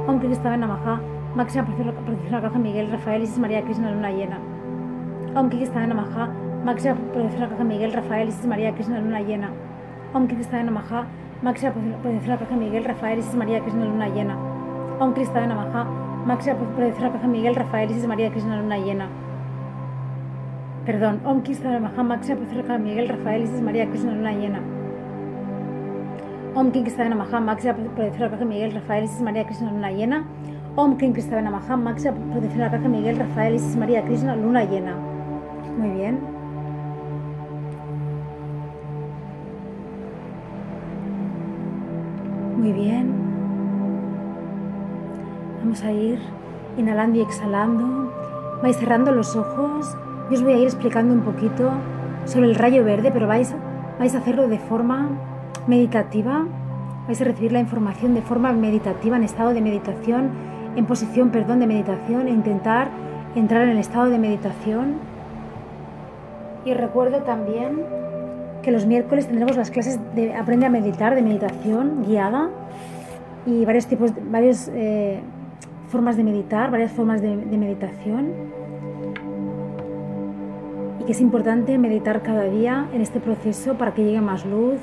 Om 0.07 0.21
al 0.39 0.61
Miguel, 2.63 2.91
Rafael, 2.93 3.19
Isis 3.19 3.39
María 3.39 3.63
Miguel, 7.65 7.93
Rafael, 7.93 8.29
Isis 8.29 8.47
María 8.47 8.73
Krishna 8.73 9.01
Luna 9.01 9.21
llena. 9.21 9.51
Om 10.15 10.29
máxima 11.43 11.73
protección 11.73 12.39
al 12.51 12.57
Miguel, 12.57 12.85
Rafael, 12.85 13.19
Isis 13.19 13.35
María 13.35 13.61
Krishna 13.61 13.85
Luna 13.85 14.09
llena. 14.09 14.37
Om 15.01 15.13
Krista 15.13 15.45
Namaha, 15.47 15.85
máxima 16.25 16.57
protección 16.57 17.13
al 17.21 17.29
Miguel, 17.29 17.55
Rafael, 17.55 17.91
Isis 17.91 18.07
María 18.07 18.31
Krishna 18.31 18.57
Luna 18.57 18.79
llena. 18.79 19.09
Perdón, 20.87 21.21
Om 21.25 21.41
Krista 21.43 21.71
Namaha, 21.71 22.03
máxima 22.03 22.37
protección 22.37 22.71
al 22.71 22.81
Miguel, 22.81 23.09
Rafael, 23.09 23.43
Isis 23.43 23.61
María 23.61 23.89
Krishna 23.89 24.13
Luna 24.13 24.33
llena. 24.33 24.61
Om 26.55 26.71
Kim 26.71 26.83
Krista 26.83 27.09
Namaha, 27.09 27.41
máxima 27.41 27.75
protección 27.75 28.35
al 28.35 28.47
Miguel, 28.47 28.73
Rafael, 28.73 29.05
Isis 29.05 29.23
María 29.23 29.45
Krishna 29.45 29.73
Luna 29.73 29.91
llena. 29.91 30.25
Om 30.77 30.97
Kim 30.97 31.13
Krista 31.13 31.41
Namaha, 31.41 31.77
máxima 31.77 32.15
protección 32.31 32.63
al 32.63 32.89
Miguel, 32.89 33.19
Rafael, 33.19 33.55
Isis 33.55 33.77
María 33.77 34.03
Krishna 34.03 34.37
Luna 34.37 34.65
llena. 34.65 34.95
Muy 35.77 35.91
bien. 35.91 36.32
Muy 42.63 42.73
bien. 42.75 43.13
Vamos 45.65 45.83
a 45.83 45.91
ir 45.91 46.21
inhalando 46.79 47.19
y 47.19 47.23
exhalando. 47.23 48.13
Vais 48.63 48.77
cerrando 48.77 49.11
los 49.11 49.35
ojos. 49.35 49.97
Yo 50.31 50.37
os 50.37 50.45
voy 50.45 50.53
a 50.53 50.59
ir 50.59 50.67
explicando 50.67 51.13
un 51.13 51.23
poquito 51.23 51.73
sobre 52.25 52.47
el 52.47 52.55
rayo 52.55 52.85
verde, 52.85 53.11
pero 53.13 53.27
vais, 53.27 53.53
vais 53.99 54.15
a 54.15 54.19
hacerlo 54.19 54.47
de 54.47 54.61
forma 54.61 55.09
meditativa. 55.67 56.47
Vais 57.09 57.21
a 57.21 57.25
recibir 57.25 57.51
la 57.51 57.59
información 57.59 58.15
de 58.15 58.23
forma 58.23 58.53
meditativa, 58.53 59.17
en 59.17 59.25
estado 59.25 59.53
de 59.53 59.61
meditación, 59.61 60.31
en 60.77 60.87
posición, 60.87 61.31
perdón, 61.31 61.59
de 61.59 61.67
meditación, 61.67 62.29
e 62.29 62.31
intentar 62.31 62.91
entrar 63.35 63.65
en 63.65 63.71
el 63.71 63.79
estado 63.79 64.09
de 64.09 64.19
meditación. 64.21 64.99
Y 66.65 66.75
recuerdo 66.75 67.25
también 67.25 68.02
que 68.63 68.71
los 68.71 68.87
miércoles 68.87 69.27
tendremos 69.27 69.57
las 69.57 69.71
clases 69.71 69.99
de 70.15 70.35
Aprende 70.35 70.67
a 70.67 70.71
meditar, 70.71 71.15
de 71.15 71.23
meditación 71.23 72.05
guiada 72.07 72.49
y 73.45 73.65
varios 73.65 73.87
tipos, 73.87 74.13
varias 74.31 74.71
eh, 74.73 75.21
formas 75.91 76.17
de 76.17 76.25
meditar, 76.25 76.71
varias 76.71 76.93
formas 76.93 77.21
de, 77.21 77.37
de 77.37 77.59
meditación. 77.59 78.33
Y 81.01 81.05
que 81.05 81.13
es 81.13 81.21
importante 81.21 81.77
meditar 81.79 82.23
cada 82.23 82.45
día 82.45 82.89
en 82.93 83.01
este 83.01 83.19
proceso 83.19 83.75
para 83.75 83.93
que 83.93 84.05
llegue 84.05 84.21
más 84.21 84.47
luz, 84.47 84.79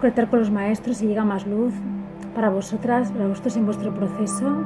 conectar 0.00 0.28
con 0.28 0.40
los 0.40 0.50
maestros 0.50 1.00
y 1.00 1.06
llega 1.06 1.24
más 1.24 1.46
luz 1.46 1.72
para 2.34 2.50
vosotras, 2.50 3.10
para 3.12 3.28
vosotros 3.28 3.56
en 3.56 3.64
vuestro 3.64 3.94
proceso. 3.94 4.64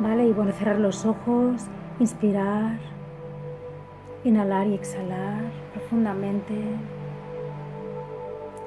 ¿Vale? 0.00 0.26
Y 0.26 0.32
bueno, 0.32 0.52
cerrar 0.52 0.80
los 0.80 1.06
ojos, 1.06 1.64
inspirar 2.00 2.95
Inhalar 4.26 4.66
y 4.66 4.74
exhalar 4.74 5.38
profundamente. 5.72 6.52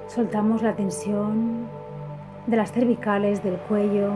Soltamos 0.08 0.62
la 0.62 0.74
tensión 0.74 1.68
de 2.48 2.56
las 2.56 2.72
cervicales, 2.72 3.44
del 3.44 3.58
cuello. 3.58 4.14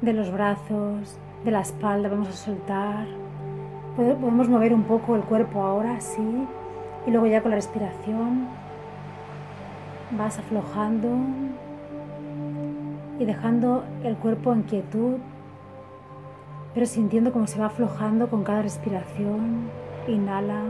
De 0.00 0.12
los 0.12 0.30
brazos, 0.30 1.18
de 1.44 1.50
la 1.50 1.62
espalda, 1.62 2.08
vamos 2.08 2.28
a 2.28 2.32
soltar. 2.32 3.04
Podemos 3.96 4.48
mover 4.48 4.74
un 4.74 4.84
poco 4.84 5.16
el 5.16 5.22
cuerpo 5.22 5.60
ahora, 5.60 6.00
sí. 6.00 6.46
Y 7.04 7.10
luego 7.10 7.26
ya 7.26 7.42
con 7.42 7.50
la 7.50 7.56
respiración 7.56 8.46
vas 10.12 10.38
aflojando 10.38 11.08
y 13.18 13.24
dejando 13.24 13.84
el 14.04 14.16
cuerpo 14.16 14.52
en 14.52 14.62
quietud, 14.62 15.16
pero 16.74 16.86
sintiendo 16.86 17.32
cómo 17.32 17.46
se 17.46 17.58
va 17.58 17.66
aflojando 17.66 18.28
con 18.28 18.44
cada 18.44 18.62
respiración. 18.62 19.70
Inhala, 20.06 20.62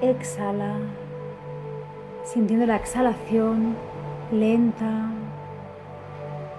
exhala, 0.00 0.76
sintiendo 2.24 2.66
la 2.66 2.76
exhalación 2.76 3.76
lenta, 4.32 5.10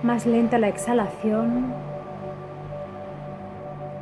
más 0.03 0.25
lenta 0.25 0.57
la 0.57 0.69
exhalación. 0.69 1.73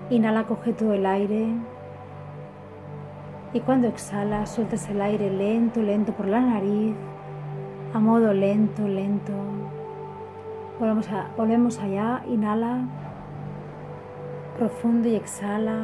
Inhala, 0.10 0.44
coge 0.44 0.74
todo 0.74 0.94
el 0.94 1.06
aire. 1.06 1.48
Y 3.54 3.62
cuando 3.62 3.88
exhala, 3.88 4.46
sueltas 4.46 4.90
el 4.90 5.02
aire 5.02 5.32
lento, 5.32 5.82
lento 5.82 6.12
por 6.12 6.28
la 6.28 6.42
nariz, 6.42 6.94
a 7.94 8.00
modo 8.00 8.34
lento, 8.34 8.88
lento. 8.88 9.34
Volvemos, 10.79 11.79
allá, 11.79 12.22
inhala, 12.27 12.82
profundo 14.58 15.08
y 15.08 15.15
exhala. 15.15 15.82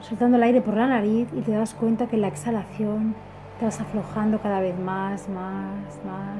Soltando 0.00 0.36
el 0.36 0.42
aire 0.42 0.60
por 0.60 0.76
la 0.76 0.86
nariz 0.86 1.28
y 1.32 1.40
te 1.40 1.52
das 1.52 1.72
cuenta 1.72 2.06
que 2.08 2.18
la 2.18 2.28
exhalación 2.28 3.14
te 3.58 3.64
vas 3.64 3.80
aflojando 3.80 4.38
cada 4.40 4.60
vez 4.60 4.78
más, 4.78 5.28
más, 5.30 5.98
más. 6.04 6.36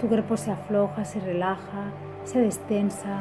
Tu 0.00 0.08
cuerpo 0.08 0.36
se 0.36 0.50
afloja, 0.50 1.04
se 1.04 1.20
relaja, 1.20 1.92
se 2.24 2.40
destensa. 2.40 3.20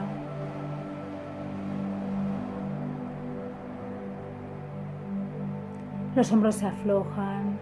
Los 6.19 6.33
hombros 6.33 6.55
se 6.55 6.65
aflojan, 6.65 7.57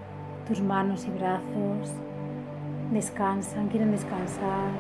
tus 0.48 0.62
manos 0.62 1.06
y 1.06 1.12
brazos 1.12 1.94
descansan, 2.92 3.68
quieren 3.68 3.92
descansar. 3.92 4.72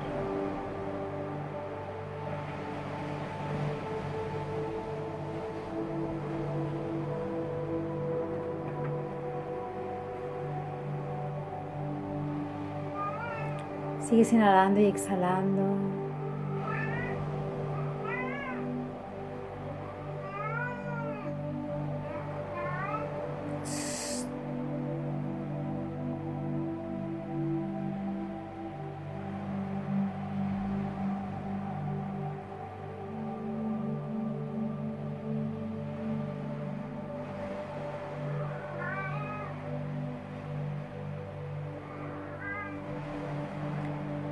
Sigues 14.01 14.33
inhalando 14.33 14.79
y 14.79 14.85
exhalando. 14.85 16.06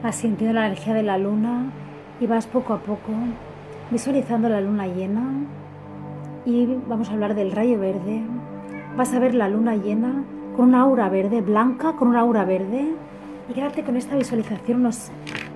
Vas 0.05 0.17
sintiendo 0.17 0.53
la 0.53 0.67
energía 0.67 0.93
de 0.93 1.01
la 1.01 1.17
luna 1.17 1.71
y 2.19 2.27
vas 2.27 2.45
poco 2.45 2.75
a 2.75 2.77
poco 2.77 3.11
visualizando 3.89 4.47
la 4.49 4.61
luna 4.61 4.85
llena. 4.85 5.23
Y 6.45 6.67
vamos 6.87 7.09
a 7.09 7.13
hablar 7.13 7.33
del 7.33 7.51
rayo 7.51 7.79
verde. 7.79 8.21
Vas 8.95 9.15
a 9.15 9.19
ver 9.19 9.33
la 9.33 9.49
luna 9.49 9.75
llena 9.77 10.23
con 10.55 10.67
una 10.67 10.81
aura 10.81 11.09
verde, 11.09 11.41
blanca, 11.41 11.93
con 11.93 12.09
una 12.09 12.19
aura 12.19 12.45
verde. 12.45 12.93
Y 13.49 13.53
quedarte 13.53 13.81
con 13.81 13.97
esta 13.97 14.15
visualización 14.15 14.81
unos, 14.81 15.09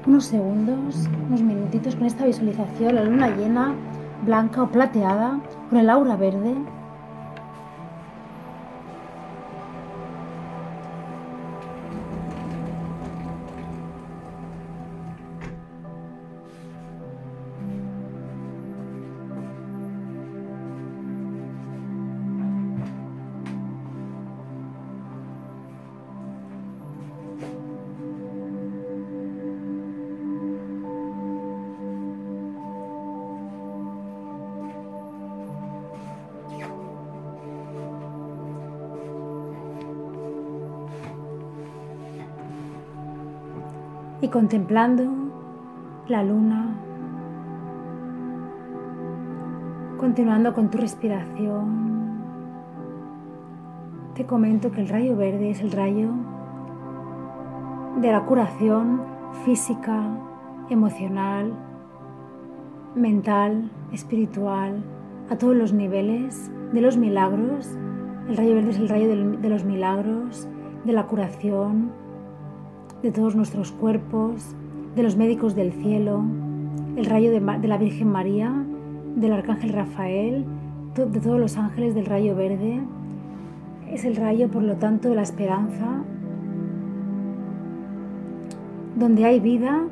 unos 0.08 0.26
segundos, 0.26 1.08
unos 1.28 1.44
minutitos 1.44 1.96
con 1.96 2.08
esta 2.08 2.26
visualización, 2.26 2.96
la 2.96 3.04
luna 3.04 3.28
llena, 3.30 3.76
blanca 4.26 4.64
o 4.64 4.70
plateada, 4.70 5.40
con 5.70 5.78
el 5.78 5.92
aura 5.92 6.16
verde 6.16 6.56
contemplando 44.30 45.04
la 46.08 46.24
luna, 46.24 46.76
continuando 49.98 50.54
con 50.54 50.70
tu 50.70 50.78
respiración, 50.78 52.20
te 54.16 54.26
comento 54.26 54.72
que 54.72 54.82
el 54.82 54.90
rayo 54.90 55.16
verde 55.16 55.50
es 55.50 55.62
el 55.62 55.72
rayo 55.72 56.10
de 58.02 58.12
la 58.12 58.26
curación 58.26 59.02
física, 59.46 60.04
emocional, 60.70 61.54
mental, 62.96 63.72
espiritual, 63.92 64.84
a 65.30 65.38
todos 65.38 65.56
los 65.56 65.74
niveles, 65.74 66.52
de 66.74 66.82
los 66.82 66.98
milagros. 66.98 67.78
El 68.28 68.38
rayo 68.38 68.56
verde 68.56 68.72
es 68.72 68.78
el 68.78 68.90
rayo 68.90 69.08
de 69.08 69.50
los 69.50 69.64
milagros, 69.64 70.48
de 70.86 70.94
la 70.94 71.08
curación, 71.08 71.92
de 73.02 73.12
todos 73.12 73.36
nuestros 73.36 73.72
cuerpos, 73.72 74.56
de 74.96 75.04
los 75.04 75.16
médicos 75.16 75.56
del 75.56 75.72
cielo, 75.72 76.22
el 76.98 77.06
rayo 77.06 77.32
de, 77.32 77.40
la 77.40 77.78
Virgen 77.78 78.12
María, 78.12 78.54
del 79.16 79.34
Arcángel 79.34 79.72
Rafael, 79.72 80.46
de 80.96 81.20
todos 81.20 81.40
los 81.40 81.58
ángeles 81.58 81.96
del 81.96 82.06
rayo 82.06 82.36
verde. 82.36 82.82
Es 83.90 84.04
el 84.04 84.18
rayo, 84.18 84.50
por 84.50 84.64
lo 84.64 84.76
tanto, 84.76 85.10
de 85.10 85.16
la 85.16 85.22
esperanza. 85.22 86.04
Donde 88.96 89.26
hay 89.26 89.40
vida, 89.40 89.86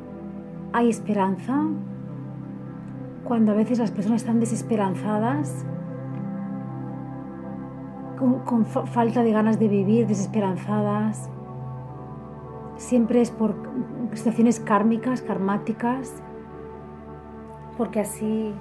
hay 0.72 0.90
esperanza. 0.90 1.64
Cuando 3.24 3.52
a 3.52 3.54
veces 3.54 3.78
las 3.78 3.90
personas 3.90 4.22
están 4.22 4.38
desesperanzadas, 4.38 5.64
con 8.18 8.66
falta 8.66 9.22
de 9.22 9.32
ganas 9.32 9.58
de 9.58 9.68
vivir, 9.68 10.06
desesperanzadas, 10.06 11.30
siempre 12.78 13.20
es 13.20 13.30
por 13.30 13.54
situaciones 14.14 14.60
kármicas, 14.60 15.20
karmáticas, 15.20 16.22
porque 17.76 18.00
así 18.00 18.54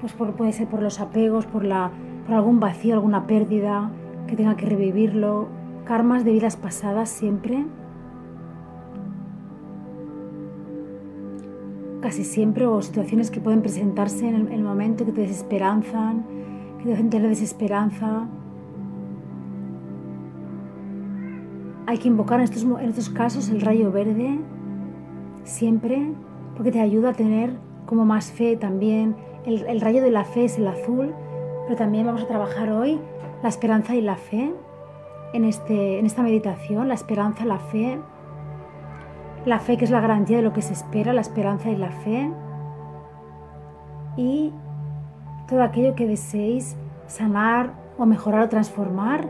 pues 0.00 0.12
puede 0.12 0.52
ser 0.52 0.68
por 0.68 0.80
los 0.80 1.00
apegos, 1.00 1.46
por, 1.46 1.64
la, 1.64 1.90
por 2.24 2.36
algún 2.36 2.60
vacío, 2.60 2.94
alguna 2.94 3.26
pérdida 3.26 3.90
que 4.28 4.36
tenga 4.36 4.56
que 4.56 4.66
revivirlo, 4.66 5.48
karmas 5.84 6.24
de 6.24 6.32
vidas 6.32 6.56
pasadas 6.56 7.08
siempre. 7.08 7.64
Casi 12.00 12.22
siempre, 12.22 12.66
o 12.66 12.80
situaciones 12.80 13.32
que 13.32 13.40
pueden 13.40 13.60
presentarse 13.60 14.28
en 14.28 14.52
el, 14.52 14.62
momento 14.62 15.04
que 15.04 15.10
te 15.10 15.22
desesperanzan, 15.22 16.24
que 16.78 16.84
te 16.84 16.92
hacen 16.92 17.10
tener 17.10 17.28
desesperanza, 17.28 18.28
Hay 21.88 21.96
que 21.96 22.08
invocar 22.08 22.38
en 22.38 22.44
estos, 22.44 23.08
casos 23.08 23.48
el 23.48 23.62
rayo 23.62 23.90
verde 23.90 24.38
siempre 25.44 26.12
porque 26.54 26.70
te 26.70 26.82
ayuda 26.82 27.08
a 27.08 27.12
tener 27.14 27.56
como 27.86 28.04
más 28.04 28.30
fe 28.30 28.58
también. 28.58 29.16
El, 29.46 29.66
el, 29.66 29.80
rayo 29.80 30.02
de 30.02 30.10
la 30.10 30.24
fe 30.24 30.44
es 30.44 30.58
el 30.58 30.68
azul, 30.68 31.14
pero 31.64 31.76
también 31.76 32.04
vamos 32.04 32.22
a 32.22 32.26
trabajar 32.26 32.70
hoy 32.72 33.00
la 33.42 33.48
esperanza 33.48 33.94
y 33.94 34.02
la 34.02 34.16
fe 34.16 34.52
en, 35.32 35.46
este, 35.46 35.98
en 35.98 36.04
esta 36.04 36.22
meditación, 36.22 36.88
la 36.88 36.94
esperanza, 36.94 37.46
la 37.46 37.58
fe, 37.58 37.98
la 39.46 39.58
fe 39.58 39.78
que 39.78 39.86
es 39.86 39.90
la 39.90 40.02
garantía 40.02 40.36
de 40.36 40.42
lo 40.42 40.52
que 40.52 40.60
se 40.60 40.74
espera, 40.74 41.14
la 41.14 41.22
esperanza 41.22 41.70
y 41.70 41.76
la 41.76 41.90
fe, 41.90 42.30
y 44.18 44.52
todo 45.48 45.62
aquello 45.62 45.94
que 45.94 46.06
deseéis 46.06 46.76
sanar 47.06 47.72
o 47.96 48.04
mejorar 48.04 48.42
o 48.42 48.48
transformar, 48.50 49.26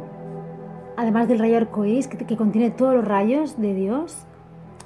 además 0.99 1.29
del 1.29 1.39
rayo 1.39 1.57
arcoíris 1.57 2.09
que, 2.09 2.37
contiene 2.37 2.71
todos 2.71 2.93
los 2.93 3.05
rayos 3.05 3.57
de 3.57 3.73
Dios. 3.73 4.27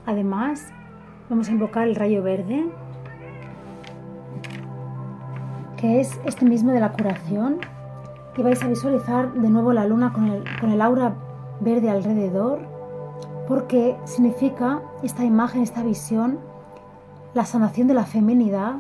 Además, 0.05 0.69
vamos 1.31 1.49
a 1.49 1.53
invocar 1.53 1.89
el 1.89 1.95
rayo 1.95 2.23
verde, 2.23 2.67
que 5.79 6.01
es 6.01 6.21
este 6.27 6.45
mismo 6.45 6.71
de 6.73 6.81
la 6.81 6.93
curación, 6.93 7.61
y 8.37 8.43
vais 8.43 8.63
a 8.63 8.69
visualizar 8.69 9.33
de 9.33 9.49
nuevo 9.49 9.73
la 9.73 9.87
luna 9.87 10.13
con 10.13 10.27
el, 10.27 10.45
con 10.61 10.71
el 10.71 10.83
aura 10.83 11.15
verde 11.61 11.89
alrededor, 11.89 12.61
porque 13.49 13.97
significa 14.05 14.83
esta 15.03 15.25
imagen, 15.25 15.63
esta 15.63 15.83
visión, 15.83 16.39
la 17.33 17.47
sanación 17.47 17.89
de 17.89 17.95
la 17.95 18.05
feminidad, 18.05 18.75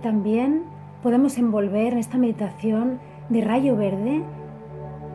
también 0.00 0.64
podemos 1.02 1.38
envolver 1.38 1.92
en 1.92 1.98
esta 1.98 2.18
meditación 2.18 2.98
de 3.28 3.40
rayo 3.40 3.76
verde 3.76 4.22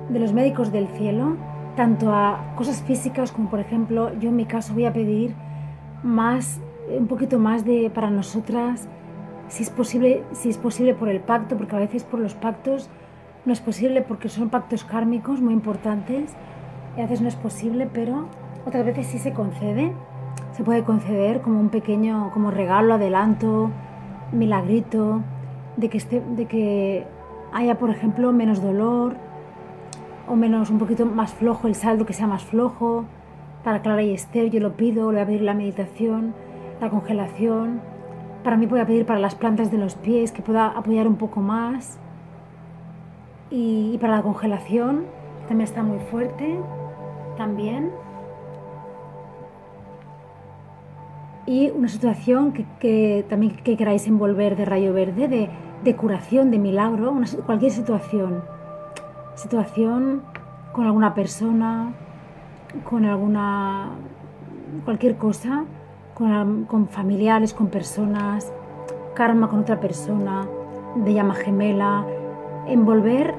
de 0.09 0.19
los 0.19 0.33
médicos 0.33 0.71
del 0.71 0.87
cielo, 0.87 1.37
tanto 1.75 2.13
a 2.13 2.53
cosas 2.55 2.81
físicas 2.83 3.31
como 3.31 3.49
por 3.49 3.59
ejemplo 3.59 4.11
yo 4.19 4.29
en 4.29 4.35
mi 4.35 4.45
caso 4.45 4.73
voy 4.73 4.85
a 4.85 4.93
pedir 4.93 5.35
más, 6.03 6.61
un 6.97 7.07
poquito 7.07 7.39
más 7.39 7.65
de 7.65 7.91
para 7.93 8.09
nosotras, 8.09 8.87
si 9.47 9.63
es 9.63 9.69
posible, 9.69 10.23
si 10.33 10.49
es 10.49 10.57
posible 10.57 10.93
por 10.95 11.09
el 11.09 11.19
pacto, 11.19 11.57
porque 11.57 11.75
a 11.75 11.79
veces 11.79 12.03
por 12.03 12.19
los 12.19 12.33
pactos 12.33 12.89
no 13.45 13.53
es 13.53 13.59
posible 13.59 14.01
porque 14.01 14.29
son 14.29 14.49
pactos 14.49 14.83
kármicos 14.83 15.41
muy 15.41 15.53
importantes 15.53 16.33
y 16.97 16.99
a 16.99 17.03
veces 17.03 17.21
no 17.21 17.27
es 17.27 17.35
posible, 17.35 17.87
pero 17.91 18.27
otras 18.65 18.85
veces 18.85 19.07
sí 19.07 19.19
se 19.19 19.33
concede, 19.33 19.93
se 20.53 20.63
puede 20.63 20.83
conceder 20.83 21.41
como 21.41 21.59
un 21.59 21.69
pequeño, 21.69 22.31
como 22.33 22.49
regalo, 22.49 22.95
adelanto, 22.95 23.71
milagrito, 24.31 25.21
de 25.77 25.89
que, 25.89 25.97
esté, 25.97 26.21
de 26.21 26.45
que 26.45 27.05
haya, 27.53 27.77
por 27.77 27.89
ejemplo, 27.89 28.31
menos 28.31 28.61
dolor 28.61 29.15
o 30.27 30.35
menos 30.35 30.69
un 30.69 30.79
poquito 30.79 31.05
más 31.05 31.33
flojo 31.33 31.67
el 31.67 31.75
saldo, 31.75 32.05
que 32.05 32.13
sea 32.13 32.27
más 32.27 32.43
flojo. 32.43 33.05
Para 33.63 33.81
Clara 33.81 34.03
y 34.03 34.13
Esther 34.13 34.49
yo 34.49 34.59
lo 34.59 34.73
pido, 34.73 35.11
le 35.11 35.17
voy 35.17 35.23
a 35.23 35.25
pedir 35.25 35.41
la 35.41 35.53
meditación, 35.53 36.33
la 36.81 36.89
congelación. 36.89 37.81
Para 38.43 38.57
mí 38.57 38.65
voy 38.65 38.79
a 38.79 38.85
pedir 38.85 39.05
para 39.05 39.19
las 39.19 39.35
plantas 39.35 39.71
de 39.71 39.77
los 39.77 39.95
pies 39.95 40.31
que 40.31 40.41
pueda 40.41 40.67
apoyar 40.67 41.07
un 41.07 41.15
poco 41.15 41.41
más. 41.41 41.99
Y, 43.49 43.97
para 43.99 44.17
la 44.17 44.21
congelación, 44.21 45.05
que 45.41 45.47
también 45.47 45.67
está 45.67 45.83
muy 45.83 45.99
fuerte, 45.99 46.59
también. 47.37 47.91
Y 51.47 51.69
una 51.69 51.87
situación 51.87 52.53
que, 52.79 53.25
también 53.29 53.55
que 53.57 53.77
queráis 53.77 54.07
envolver 54.07 54.55
de 54.55 54.65
rayo 54.65 54.93
verde, 54.93 55.49
de, 55.83 55.95
curación, 55.95 56.49
de 56.49 56.57
milagro, 56.57 57.11
una, 57.11 57.27
cualquier 57.45 57.71
situación. 57.71 58.43
Situación 59.35 60.23
con 60.71 60.85
alguna 60.85 61.13
persona, 61.13 61.93
con 62.83 63.05
alguna. 63.05 63.91
cualquier 64.85 65.17
cosa, 65.17 65.65
con, 66.15 66.65
con 66.65 66.87
familiares, 66.87 67.53
con 67.53 67.67
personas, 67.67 68.51
karma 69.13 69.49
con 69.49 69.59
otra 69.59 69.79
persona, 69.79 70.47
de 70.95 71.13
llama 71.13 71.35
gemela. 71.35 72.05
Envolver 72.67 73.35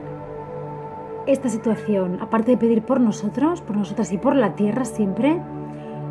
esta 1.27 1.49
situación, 1.49 2.19
aparte 2.21 2.53
de 2.53 2.57
pedir 2.57 2.83
por 2.83 3.01
nosotros, 3.01 3.61
por 3.61 3.77
nosotras 3.77 4.13
y 4.13 4.19
por 4.19 4.37
la 4.37 4.55
tierra 4.55 4.85
siempre, 4.85 5.43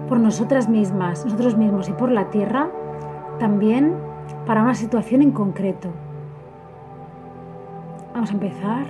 por 0.07 0.19
nosotras 0.19 0.69
mismas, 0.69 1.25
nosotros 1.25 1.57
mismos 1.57 1.89
y 1.89 1.93
por 1.93 2.11
la 2.11 2.29
tierra, 2.29 2.69
también 3.39 3.95
para 4.45 4.61
una 4.61 4.75
situación 4.75 5.21
en 5.21 5.31
concreto. 5.31 5.89
Vamos 8.13 8.29
a 8.29 8.33
empezar. 8.33 8.85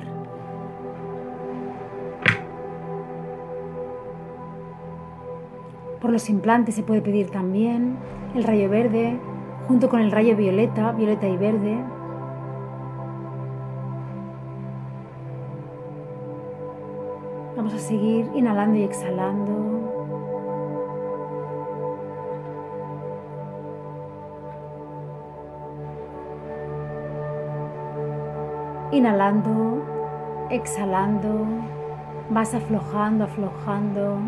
Por 6.02 6.12
los 6.12 6.30
implantes 6.30 6.76
se 6.76 6.84
puede 6.84 7.02
pedir 7.02 7.32
también 7.32 7.98
el 8.36 8.44
rayo 8.44 8.70
verde 8.70 9.20
junto 9.68 9.90
con 9.90 10.02
el 10.02 10.12
rayo 10.12 10.36
violeta, 10.36 10.92
violeta 10.92 11.28
y 11.28 11.38
verde. 11.38 11.84
Vamos 17.58 17.74
a 17.74 17.80
seguir 17.80 18.30
inhalando 18.36 18.78
y 18.78 18.84
exhalando. 18.84 19.95
Inhalando, 28.96 29.84
exhalando, 30.50 31.46
vas 32.30 32.56
aflojando, 32.56 33.26
aflojando. 33.26 34.20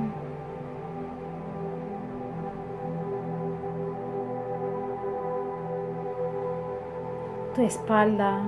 Tu 7.56 7.62
espalda, 7.62 8.42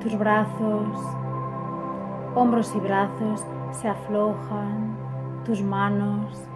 tus 0.00 0.18
brazos, 0.18 0.98
hombros 2.34 2.74
y 2.74 2.80
brazos 2.80 3.44
se 3.72 3.86
aflojan, 3.86 4.96
tus 5.44 5.62
manos, 5.62 6.48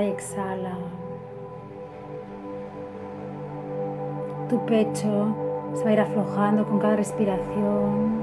Y 0.00 0.10
exhala. 0.10 0.76
Tu 4.48 4.64
pecho 4.64 5.34
se 5.74 5.82
va 5.82 5.90
a 5.90 5.92
ir 5.92 6.00
aflojando 6.00 6.64
con 6.64 6.78
cada 6.78 6.94
respiración. 6.94 8.22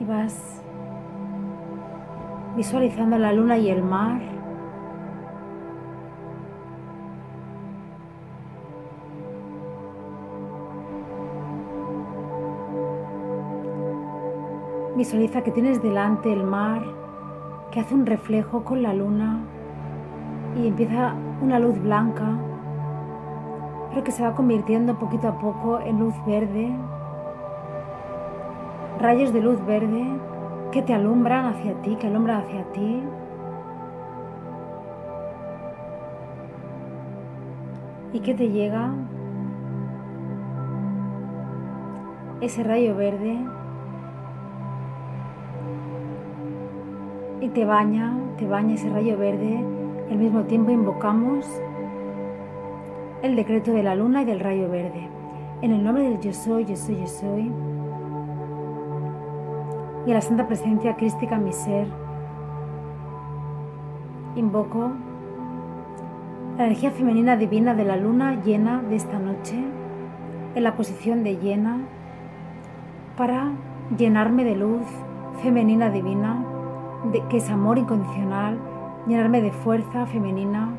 Y 0.00 0.04
vas 0.04 0.60
visualizando 2.56 3.16
la 3.16 3.32
luna 3.32 3.58
y 3.58 3.70
el 3.70 3.84
mar. 3.84 4.20
Visualiza 14.96 15.44
que 15.44 15.52
tienes 15.52 15.80
delante 15.80 16.32
el 16.32 16.42
mar 16.42 17.07
que 17.70 17.80
hace 17.80 17.94
un 17.94 18.06
reflejo 18.06 18.64
con 18.64 18.82
la 18.82 18.94
luna 18.94 19.40
y 20.56 20.68
empieza 20.68 21.14
una 21.42 21.58
luz 21.58 21.78
blanca, 21.80 22.38
pero 23.90 24.04
que 24.04 24.10
se 24.10 24.22
va 24.22 24.34
convirtiendo 24.34 24.98
poquito 24.98 25.28
a 25.28 25.38
poco 25.38 25.80
en 25.80 25.98
luz 25.98 26.14
verde, 26.26 26.74
rayos 29.00 29.32
de 29.32 29.40
luz 29.40 29.64
verde 29.66 30.06
que 30.72 30.82
te 30.82 30.94
alumbran 30.94 31.46
hacia 31.46 31.74
ti, 31.82 31.96
que 31.96 32.06
alumbran 32.06 32.42
hacia 32.42 32.64
ti. 32.72 33.02
Y 38.12 38.20
que 38.20 38.34
te 38.34 38.48
llega 38.48 38.90
ese 42.40 42.62
rayo 42.64 42.96
verde 42.96 43.38
y 47.40 47.48
te 47.48 47.64
baña, 47.64 48.16
te 48.36 48.46
baña 48.46 48.74
ese 48.74 48.90
rayo 48.90 49.16
verde. 49.16 49.64
Al 50.10 50.16
mismo 50.16 50.42
tiempo 50.44 50.70
invocamos 50.70 51.46
el 53.22 53.36
decreto 53.36 53.72
de 53.72 53.82
la 53.82 53.94
luna 53.94 54.22
y 54.22 54.24
del 54.24 54.40
rayo 54.40 54.68
verde. 54.68 55.08
En 55.62 55.72
el 55.72 55.82
nombre 55.84 56.04
del 56.04 56.20
yo 56.20 56.32
soy, 56.32 56.64
yo 56.64 56.76
soy, 56.76 56.98
yo 56.98 57.06
soy. 57.06 57.52
Y 60.06 60.10
a 60.10 60.14
la 60.14 60.20
santa 60.20 60.46
presencia 60.46 60.96
crística 60.96 61.36
en 61.36 61.44
mi 61.44 61.52
ser. 61.52 61.86
Invoco 64.36 64.92
la 66.56 66.64
energía 66.64 66.90
femenina 66.90 67.36
divina 67.36 67.74
de 67.74 67.84
la 67.84 67.96
luna 67.96 68.42
llena 68.42 68.82
de 68.82 68.96
esta 68.96 69.18
noche 69.18 69.56
en 70.54 70.64
la 70.64 70.76
posición 70.76 71.22
de 71.22 71.36
llena 71.36 71.78
para 73.16 73.52
llenarme 73.96 74.44
de 74.44 74.56
luz 74.56 74.82
femenina 75.42 75.90
divina 75.90 76.44
que 77.30 77.36
es 77.36 77.48
amor 77.50 77.78
incondicional, 77.78 78.58
llenarme 79.06 79.40
de 79.40 79.50
fuerza 79.50 80.06
femenina, 80.06 80.70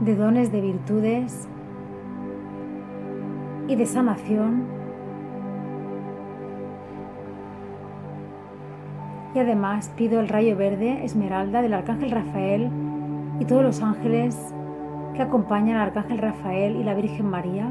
de 0.00 0.16
dones, 0.16 0.50
de 0.50 0.60
virtudes 0.60 1.48
y 3.68 3.76
de 3.76 3.86
sanación. 3.86 4.64
Y 9.34 9.38
además 9.38 9.92
pido 9.96 10.20
el 10.20 10.28
rayo 10.28 10.56
verde, 10.56 11.04
esmeralda, 11.04 11.62
del 11.62 11.74
arcángel 11.74 12.10
Rafael 12.10 12.70
y 13.38 13.44
todos 13.44 13.62
los 13.62 13.82
ángeles 13.82 14.36
que 15.14 15.22
acompañan 15.22 15.76
al 15.76 15.88
arcángel 15.88 16.18
Rafael 16.18 16.76
y 16.76 16.82
la 16.82 16.94
Virgen 16.94 17.26
María. 17.26 17.70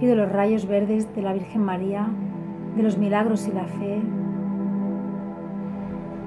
Pido 0.00 0.16
los 0.16 0.32
rayos 0.32 0.66
verdes 0.66 1.14
de 1.14 1.22
la 1.22 1.32
Virgen 1.34 1.62
María, 1.62 2.08
de 2.76 2.82
los 2.82 2.98
milagros 2.98 3.46
y 3.46 3.52
la 3.52 3.64
fe, 3.64 4.02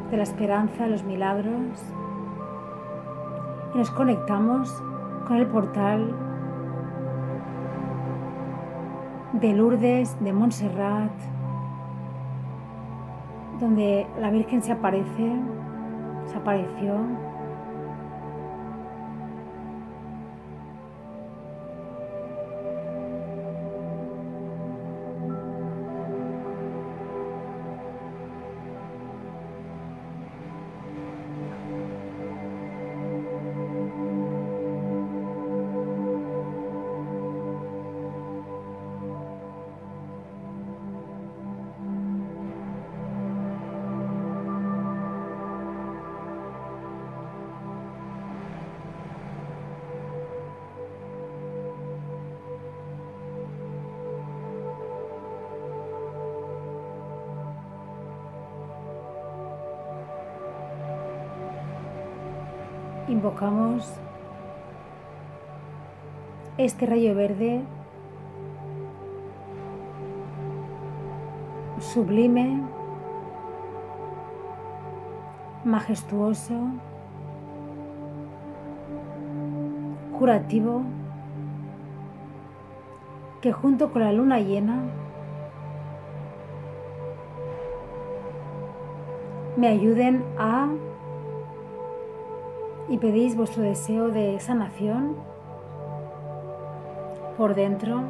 de 0.09 0.17
la 0.17 0.23
esperanza, 0.23 0.87
los 0.87 1.03
milagros. 1.03 1.83
Y 3.73 3.77
nos 3.77 3.91
conectamos 3.91 4.71
con 5.27 5.37
el 5.37 5.47
portal 5.47 6.15
de 9.33 9.53
Lourdes, 9.53 10.17
de 10.21 10.33
Montserrat, 10.33 11.11
donde 13.59 14.07
la 14.19 14.29
Virgen 14.31 14.61
se 14.61 14.71
aparece, 14.71 15.35
se 16.25 16.37
apareció 16.37 16.95
invocamos 63.17 63.83
este 66.59 66.85
rayo 66.85 67.15
verde 67.15 67.63
sublime, 71.79 72.61
majestuoso, 75.65 76.53
curativo, 80.19 80.83
que 83.41 83.51
junto 83.51 83.91
con 83.91 84.03
la 84.03 84.11
luna 84.11 84.39
llena 84.41 84.83
me 89.55 89.69
ayuden 89.69 90.23
a 90.37 90.69
y 92.89 92.97
pedís 92.97 93.35
vuestro 93.35 93.63
deseo 93.63 94.09
de 94.09 94.39
sanación 94.39 95.15
por 97.37 97.55
dentro 97.55 98.01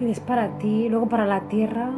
pides 0.00 0.18
para 0.18 0.56
ti, 0.56 0.88
luego 0.88 1.10
para 1.10 1.26
la 1.26 1.42
tierra. 1.42 1.90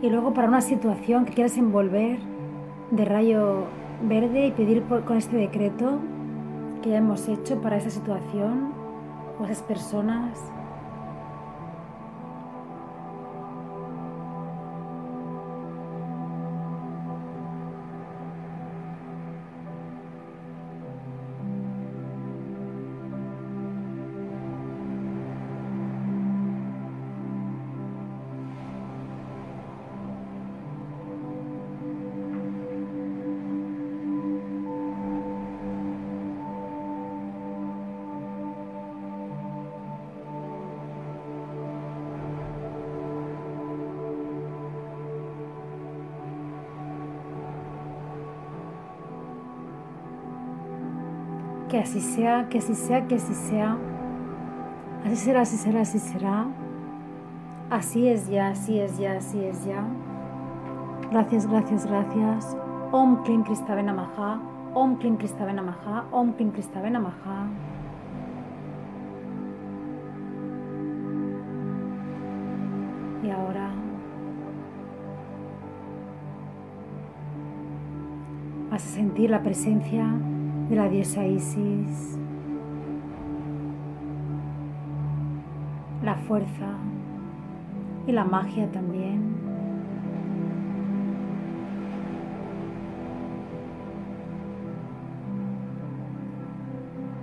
Y 0.00 0.08
luego 0.08 0.32
para 0.32 0.48
una 0.48 0.60
situación 0.60 1.24
que 1.24 1.32
quieras 1.32 1.58
envolver 1.58 2.20
de 2.92 3.04
rayo 3.04 3.64
verde 4.02 4.46
y 4.46 4.50
pedir 4.52 4.84
con 4.84 5.16
este 5.16 5.36
decreto 5.36 5.98
que 6.80 6.90
ya 6.90 6.98
hemos 6.98 7.28
hecho 7.28 7.60
para 7.60 7.76
esa 7.76 7.90
situación 7.90 8.72
o 9.40 9.44
esas 9.44 9.62
personas 9.62 10.38
así 51.82 52.00
sea, 52.00 52.48
que 52.48 52.58
así 52.58 52.74
sea, 52.74 53.06
que 53.06 53.16
así 53.16 53.34
sea. 53.34 53.76
Así 55.04 55.16
será, 55.16 55.40
así 55.42 55.56
será, 55.56 55.80
así 55.80 55.98
será. 55.98 56.46
Así 57.70 58.08
es 58.08 58.28
ya, 58.28 58.48
así 58.48 58.78
es 58.78 58.98
ya, 58.98 59.16
así 59.16 59.44
es 59.44 59.64
ya. 59.64 59.84
Gracias, 61.10 61.46
gracias, 61.46 61.86
gracias. 61.86 62.56
Om 62.92 63.22
Klim 63.24 63.42
Kristaven 63.42 63.86
Namaha. 63.86 64.40
Om 64.74 64.96
Klim 64.96 65.16
Kristaven 65.16 65.56
Namaha. 65.56 66.04
Om 66.12 66.32
Klim 66.32 66.52
Kristaven 66.52 66.92
Namaha. 66.92 67.48
Y 73.24 73.30
ahora 73.30 73.70
vas 78.70 78.84
a 78.84 78.88
sentir 78.88 79.30
la 79.30 79.42
presencia 79.42 80.06
diosa 80.72 81.26
Isis, 81.26 82.18
la 86.02 86.14
fuerza 86.14 86.78
y 88.06 88.12
la 88.12 88.24
magia 88.24 88.72
también. 88.72 89.36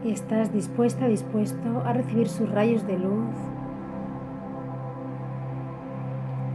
Y 0.03 0.11
estás 0.11 0.53
dispuesta, 0.53 1.07
dispuesto 1.07 1.81
a 1.85 1.93
recibir 1.93 2.29
sus 2.29 2.49
rayos 2.51 2.85
de 2.85 2.99
luz. 2.99 3.35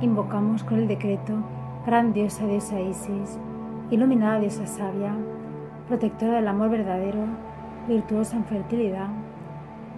Invocamos 0.00 0.62
con 0.62 0.78
el 0.78 0.86
decreto, 0.86 1.34
gran 1.84 2.12
diosa 2.12 2.46
diosa 2.46 2.80
Isis, 2.80 3.38
iluminada 3.90 4.38
diosa 4.38 4.66
sabia, 4.66 5.14
protectora 5.88 6.36
del 6.36 6.48
amor 6.48 6.70
verdadero, 6.70 7.26
virtuosa 7.88 8.36
en 8.36 8.44
fertilidad, 8.44 9.08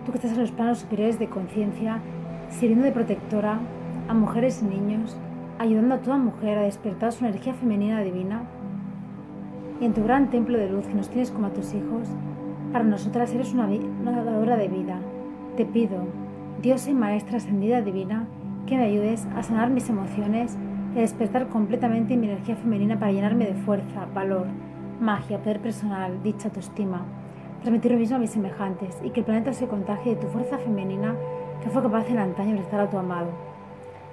tú 0.04 0.12
que 0.12 0.18
estás 0.18 0.32
en 0.32 0.40
los 0.40 0.50
planos 0.50 0.78
superiores 0.78 1.18
de 1.18 1.28
conciencia, 1.28 2.00
sirviendo 2.50 2.86
de 2.86 2.92
protectora 2.92 3.60
a 4.08 4.14
mujeres 4.14 4.62
y 4.62 4.66
niños, 4.66 5.16
ayudando 5.58 5.94
a 5.94 5.98
toda 5.98 6.16
mujer 6.16 6.58
a 6.58 6.62
despertar 6.62 7.12
su 7.12 7.24
energía 7.24 7.54
femenina 7.54 8.00
divina, 8.00 8.42
y 9.80 9.84
en 9.84 9.94
tu 9.94 10.02
gran 10.02 10.30
templo 10.30 10.58
de 10.58 10.70
luz 10.70 10.86
que 10.86 10.94
nos 10.94 11.08
tienes 11.08 11.30
como 11.30 11.46
a 11.46 11.52
tus 11.52 11.74
hijos, 11.74 12.08
para 12.72 12.84
nosotras 12.84 13.32
eres 13.32 13.52
una, 13.52 13.66
una 13.66 14.24
dadora 14.24 14.56
de 14.56 14.68
vida. 14.68 14.98
Te 15.56 15.64
pido, 15.64 15.98
Dios 16.62 16.88
y 16.88 16.94
Maestra 16.94 17.36
Ascendida 17.36 17.82
Divina, 17.82 18.26
que 18.66 18.76
me 18.76 18.84
ayudes 18.84 19.26
a 19.36 19.42
sanar 19.42 19.70
mis 19.70 19.88
emociones 19.88 20.56
y 20.94 20.98
a 20.98 21.02
despertar 21.02 21.48
completamente 21.48 22.16
mi 22.16 22.26
energía 22.26 22.56
femenina 22.56 22.98
para 22.98 23.12
llenarme 23.12 23.46
de 23.46 23.54
fuerza, 23.54 24.06
valor, 24.14 24.46
magia, 25.00 25.38
poder 25.38 25.60
personal, 25.60 26.22
dicha, 26.22 26.48
autoestima, 26.48 27.02
transmitir 27.60 27.92
lo 27.92 27.98
mismo 27.98 28.16
a 28.16 28.20
mis 28.20 28.30
semejantes 28.30 28.96
y 29.02 29.10
que 29.10 29.20
el 29.20 29.26
planeta 29.26 29.52
se 29.52 29.66
contagie 29.66 30.14
de 30.14 30.20
tu 30.20 30.26
fuerza 30.28 30.58
femenina 30.58 31.14
que 31.62 31.70
fue 31.70 31.82
capaz 31.82 32.08
en 32.08 32.18
antaño 32.18 32.54
de 32.54 32.60
estar 32.60 32.80
a 32.80 32.88
tu 32.88 32.98
amado. 32.98 33.28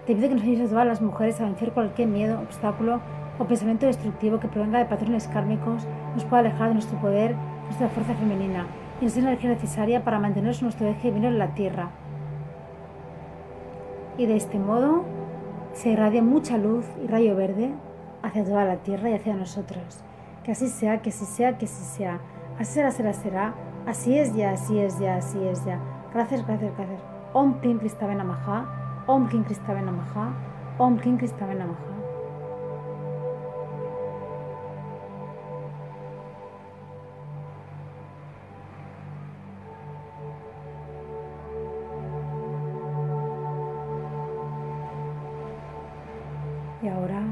Te 0.05 0.15
pido 0.15 0.29
que 0.29 0.35
nos 0.35 0.43
ayudes 0.43 0.67
a 0.67 0.69
todas 0.69 0.87
las 0.87 1.01
mujeres 1.01 1.39
a 1.39 1.45
vencer 1.45 1.71
cualquier 1.71 2.07
miedo, 2.07 2.39
obstáculo 2.41 2.99
o 3.39 3.45
pensamiento 3.45 3.85
destructivo 3.85 4.39
que 4.39 4.47
provenga 4.47 4.79
de 4.79 4.85
patrones 4.85 5.27
kármicos, 5.27 5.87
nos 6.13 6.25
pueda 6.25 6.41
alejar 6.41 6.69
de 6.69 6.73
nuestro 6.73 6.99
poder, 6.99 7.35
nuestra 7.65 7.89
fuerza 7.89 8.13
femenina 8.13 8.67
y 9.01 9.05
nos 9.05 9.15
la 9.17 9.29
energía 9.29 9.49
necesaria 9.49 10.03
para 10.03 10.19
mantenernos 10.19 10.59
en 10.59 10.65
nuestro 10.65 10.87
eje 10.87 11.09
divino 11.09 11.27
en 11.27 11.39
la 11.39 11.53
tierra. 11.53 11.89
Y 14.17 14.25
de 14.25 14.35
este 14.35 14.59
modo 14.59 15.03
se 15.73 15.89
irradia 15.89 16.21
mucha 16.21 16.57
luz 16.57 16.85
y 17.03 17.07
rayo 17.07 17.35
verde 17.35 17.71
hacia 18.21 18.43
toda 18.43 18.65
la 18.65 18.77
tierra 18.77 19.09
y 19.09 19.13
hacia 19.13 19.35
nosotros. 19.35 20.03
Que 20.43 20.51
así 20.51 20.67
sea, 20.67 21.01
que 21.01 21.09
así 21.09 21.25
sea, 21.25 21.57
que 21.57 21.65
así 21.65 21.83
sea. 21.83 22.19
Así 22.59 22.73
será, 22.73 22.91
será, 22.91 23.13
será. 23.13 23.53
Así 23.87 24.17
es 24.17 24.33
ya, 24.35 24.51
así 24.51 24.77
es 24.79 24.99
ya, 24.99 25.15
así 25.15 25.41
es 25.47 25.63
ya. 25.65 25.79
Gracias, 26.13 26.45
gracias, 26.45 26.75
gracias. 26.77 27.01
Om 27.33 27.59
Klim 27.61 27.79
Kristaven 27.79 28.17
Namaha. 28.17 28.65
Om 29.07 29.27
Klim 29.27 29.43
Kristaven 29.43 29.85
Namaha. 29.85 30.33
Om 30.77 30.97
Klim 30.97 31.17
Kristaven 31.17 31.59
Namaha. 31.59 31.93
Y 46.81 46.89
ahora 46.89 47.23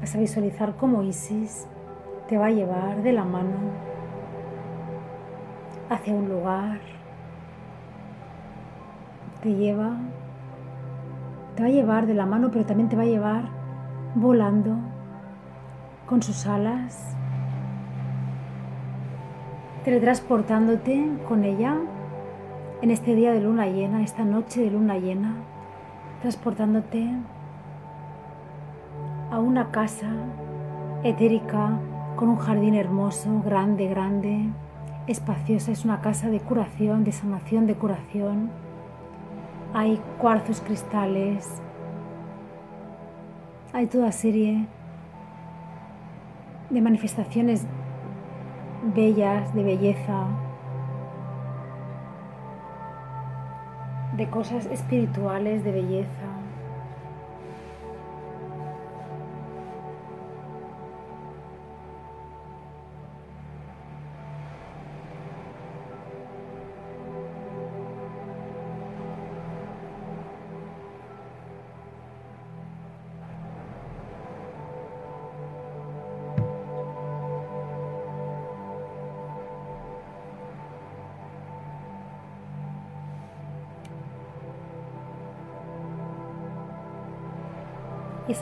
Vas 0.00 0.14
a 0.14 0.18
visualizar 0.18 0.76
cómo 0.76 1.02
Isis 1.02 1.66
te 2.28 2.38
va 2.38 2.46
a 2.46 2.50
llevar 2.50 3.02
de 3.02 3.12
la 3.12 3.24
mano 3.24 3.56
hacia 5.90 6.14
un 6.14 6.28
lugar. 6.28 6.80
Te 9.42 9.54
lleva, 9.54 9.96
te 11.56 11.62
va 11.62 11.68
a 11.68 11.72
llevar 11.72 12.06
de 12.06 12.14
la 12.14 12.26
mano, 12.26 12.50
pero 12.52 12.64
también 12.64 12.88
te 12.88 12.96
va 12.96 13.02
a 13.02 13.06
llevar 13.06 13.44
volando 14.14 14.76
con 16.06 16.22
sus 16.22 16.46
alas, 16.46 17.16
teletransportándote 19.84 21.08
con 21.28 21.44
ella 21.44 21.76
en 22.82 22.90
este 22.90 23.14
día 23.14 23.32
de 23.32 23.40
luna 23.40 23.66
llena, 23.66 24.02
esta 24.02 24.24
noche 24.24 24.62
de 24.62 24.70
luna 24.70 24.98
llena, 24.98 25.34
transportándote 26.20 27.10
a 29.30 29.38
una 29.38 29.70
casa 29.70 30.10
etérica 31.02 31.78
con 32.16 32.30
un 32.30 32.36
jardín 32.38 32.74
hermoso, 32.74 33.42
grande, 33.44 33.86
grande, 33.88 34.48
espaciosa. 35.06 35.72
Es 35.72 35.84
una 35.84 36.00
casa 36.00 36.28
de 36.28 36.40
curación, 36.40 37.04
de 37.04 37.12
sanación, 37.12 37.66
de 37.66 37.74
curación. 37.74 38.50
Hay 39.74 40.00
cuarzos 40.18 40.60
cristales. 40.60 41.60
Hay 43.72 43.86
toda 43.86 44.12
serie 44.12 44.66
de 46.70 46.80
manifestaciones 46.80 47.66
bellas, 48.94 49.54
de 49.54 49.62
belleza, 49.62 50.24
de 54.16 54.28
cosas 54.30 54.66
espirituales, 54.66 55.64
de 55.64 55.72
belleza. 55.72 56.37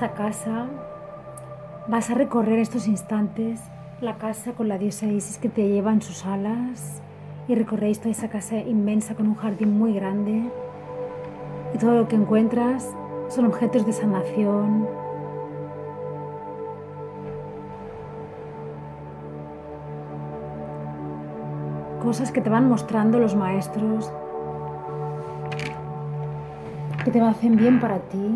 casa, 0.05 0.67
vas 1.89 2.11
a 2.11 2.15
recorrer 2.15 2.59
estos 2.59 2.87
instantes 2.87 3.61
la 4.03 4.17
casa 4.19 4.53
con 4.53 4.69
la 4.69 4.77
diosa 4.77 5.07
Isis 5.07 5.39
que 5.39 5.49
te 5.49 5.67
lleva 5.67 5.91
en 5.91 6.03
sus 6.03 6.27
alas 6.27 7.01
y 7.49 7.55
recorréis 7.55 7.99
toda 7.99 8.11
esa 8.11 8.29
casa 8.29 8.57
inmensa 8.57 9.15
con 9.15 9.27
un 9.27 9.37
jardín 9.37 9.79
muy 9.79 9.95
grande 9.95 10.51
y 11.75 11.79
todo 11.79 11.95
lo 11.95 12.09
que 12.09 12.17
encuentras 12.17 12.95
son 13.29 13.47
objetos 13.47 13.87
de 13.87 13.93
sanación. 13.95 14.87
Cosas 22.03 22.31
que 22.31 22.43
te 22.43 22.51
van 22.51 22.69
mostrando 22.69 23.19
los 23.19 23.35
maestros, 23.35 24.13
que 27.03 27.11
te 27.11 27.21
hacen 27.21 27.57
bien 27.57 27.81
para 27.81 27.99
ti, 27.99 28.31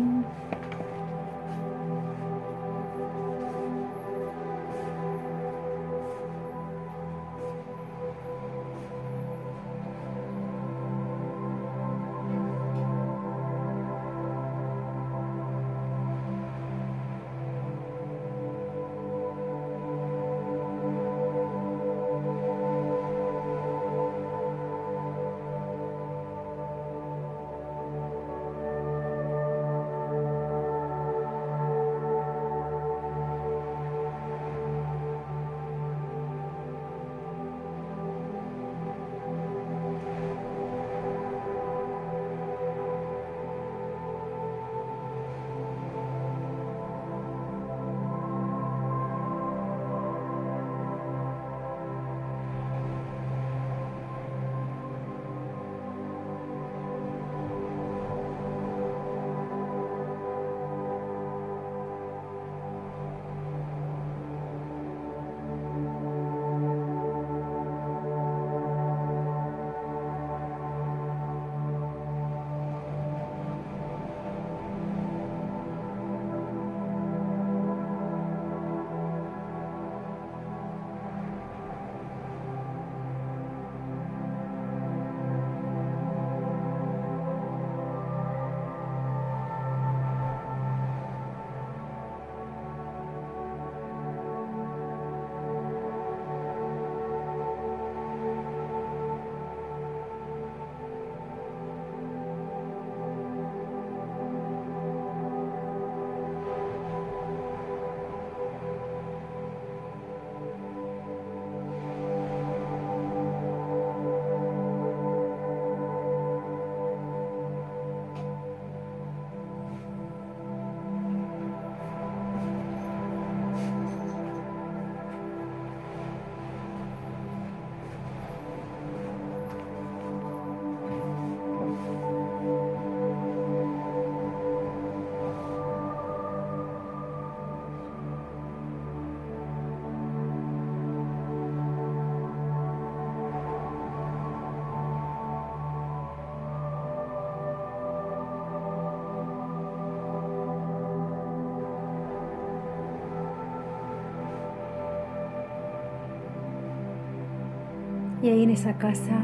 Y 158.21 158.29
ahí 158.29 158.43
en 158.43 158.51
esa 158.51 158.77
casa, 158.77 159.19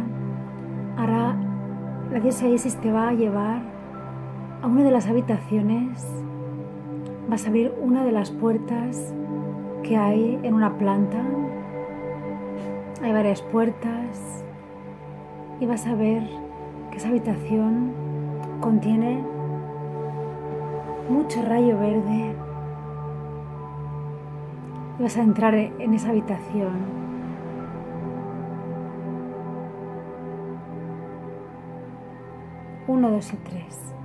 ahora 0.98 1.36
la 2.12 2.20
diosa 2.20 2.48
Isis 2.48 2.76
te 2.78 2.92
va 2.92 3.10
a 3.10 3.14
llevar 3.14 3.62
a 4.64 4.68
una 4.68 4.84
de 4.84 4.90
las 4.90 5.08
habitaciones. 5.08 6.04
Vas 7.30 7.46
a 7.46 7.50
abrir 7.50 7.74
una 7.80 8.04
de 8.04 8.12
las 8.12 8.32
puertas 8.32 9.14
que 9.84 9.98
hay 9.98 10.40
en 10.42 10.54
una 10.54 10.78
planta. 10.78 11.22
Hay 13.04 13.12
varias 13.12 13.42
puertas 13.44 14.44
y 15.60 15.68
vas 15.68 15.86
a 15.86 15.94
ver 15.94 16.24
que 16.90 16.98
esa 16.98 17.10
habitación 17.10 17.92
contiene 18.62 19.24
mucho 21.08 21.44
rayo 21.44 21.78
verde. 21.78 22.36
Y 24.98 25.04
vas 25.04 25.18
a 25.18 25.22
entrar 25.22 25.54
en 25.54 25.94
esa 25.94 26.10
habitación. 26.10 27.07
1, 32.98 33.12
2 33.12 33.34
y 33.34 33.38
3. 33.38 33.97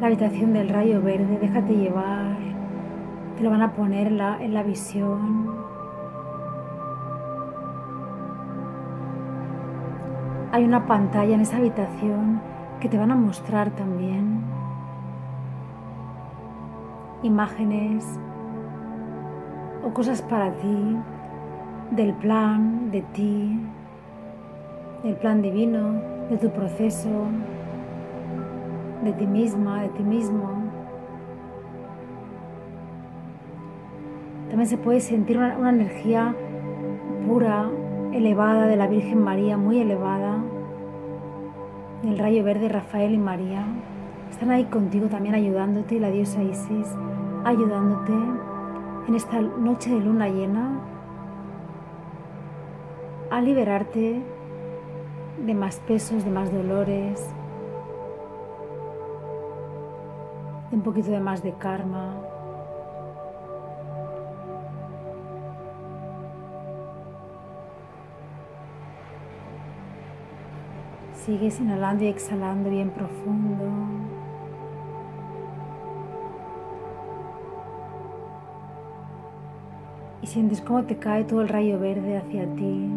La 0.00 0.08
habitación 0.08 0.52
del 0.52 0.68
rayo 0.68 1.00
verde, 1.00 1.38
déjate 1.40 1.74
llevar, 1.74 2.36
te 3.36 3.42
lo 3.42 3.50
van 3.50 3.62
a 3.62 3.72
poner 3.72 4.08
en 4.08 4.18
la, 4.18 4.42
en 4.42 4.52
la 4.52 4.62
visión. 4.62 5.54
Hay 10.52 10.64
una 10.64 10.86
pantalla 10.86 11.34
en 11.34 11.40
esa 11.40 11.56
habitación 11.56 12.40
que 12.80 12.88
te 12.88 12.98
van 12.98 13.10
a 13.10 13.16
mostrar 13.16 13.70
también. 13.70 14.42
Imágenes 17.22 18.04
o 19.82 19.92
cosas 19.94 20.20
para 20.20 20.52
ti, 20.52 20.96
del 21.90 22.12
plan, 22.14 22.90
de 22.90 23.02
ti, 23.02 23.60
del 25.02 25.16
plan 25.16 25.40
divino, 25.40 26.00
de 26.28 26.36
tu 26.36 26.50
proceso, 26.50 27.28
de 29.06 29.12
ti 29.12 29.26
misma, 29.26 29.82
de 29.82 29.88
ti 29.90 30.02
mismo. 30.02 30.50
También 34.48 34.66
se 34.66 34.78
puede 34.78 35.00
sentir 35.00 35.38
una, 35.38 35.70
energía 35.70 36.34
pura, 37.26 37.70
elevada 38.12 38.66
de 38.66 38.76
la 38.76 38.88
Virgen 38.88 39.22
María, 39.22 39.56
muy 39.56 39.78
elevada, 39.78 40.38
del 42.02 42.18
rayo 42.18 42.42
verde 42.42 42.68
Rafael 42.68 43.14
y 43.14 43.18
María. 43.18 43.64
Están 44.30 44.50
ahí 44.50 44.64
contigo 44.64 45.06
también 45.06 45.34
ayudándote, 45.34 46.00
la 46.00 46.10
diosa 46.10 46.42
Isis, 46.42 46.88
ayudándote 47.44 48.12
en 49.08 49.14
esta 49.14 49.40
noche 49.40 49.90
de 49.90 50.00
luna 50.00 50.28
llena 50.28 50.80
a 53.30 53.40
liberarte 53.40 54.20
de 55.44 55.54
más 55.54 55.78
pesos, 55.80 56.24
de 56.24 56.30
más 56.30 56.52
dolores, 56.52 57.24
un 60.76 60.82
poquito 60.82 61.10
de 61.10 61.20
más 61.20 61.42
de 61.42 61.52
karma. 61.54 62.14
Sigues 71.14 71.58
inhalando 71.60 72.04
y 72.04 72.08
exhalando 72.08 72.68
bien 72.68 72.90
profundo. 72.90 73.64
Y 80.20 80.26
sientes 80.26 80.60
cómo 80.60 80.84
te 80.84 80.98
cae 80.98 81.24
todo 81.24 81.40
el 81.40 81.48
rayo 81.48 81.80
verde 81.80 82.18
hacia 82.18 82.44
ti. 82.54 82.90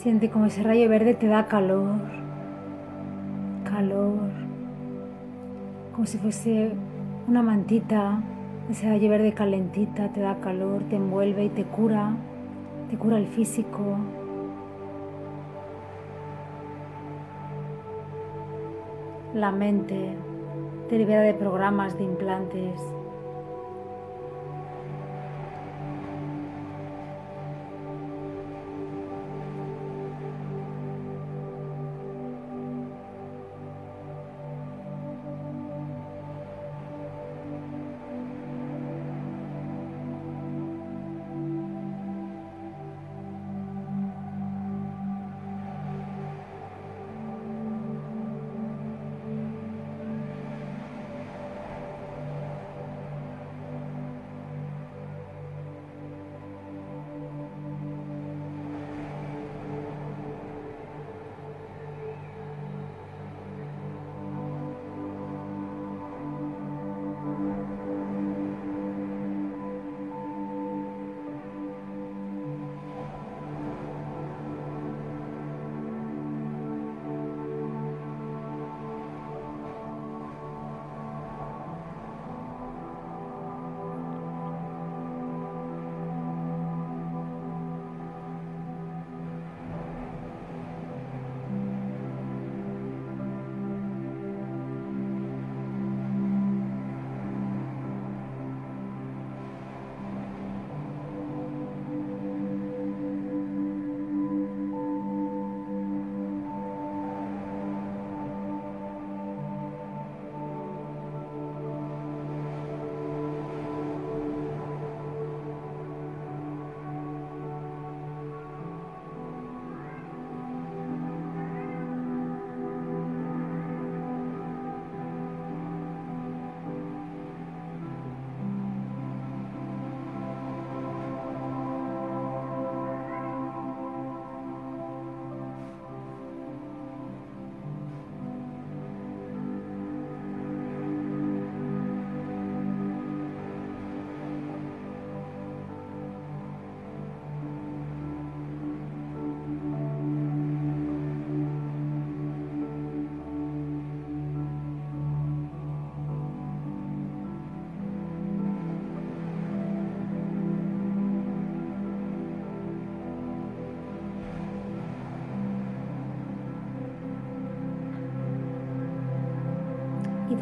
Siente 0.00 0.30
como 0.30 0.46
ese 0.46 0.62
rayo 0.62 0.88
verde 0.88 1.12
te 1.12 1.26
da 1.26 1.44
calor, 1.44 2.00
calor, 3.64 4.30
como 5.92 6.06
si 6.06 6.16
fuese 6.16 6.72
una 7.28 7.42
mantita, 7.42 8.22
ese 8.70 8.88
rayo 8.88 9.10
verde 9.10 9.34
calentita, 9.34 10.08
te 10.08 10.20
da 10.20 10.36
calor, 10.40 10.84
te 10.84 10.96
envuelve 10.96 11.44
y 11.44 11.48
te 11.50 11.64
cura, 11.64 12.14
te 12.88 12.96
cura 12.96 13.18
el 13.18 13.26
físico. 13.26 13.98
La 19.34 19.52
mente 19.52 20.14
te 20.88 20.96
libera 20.96 21.20
de 21.20 21.34
programas, 21.34 21.98
de 21.98 22.04
implantes. 22.04 22.99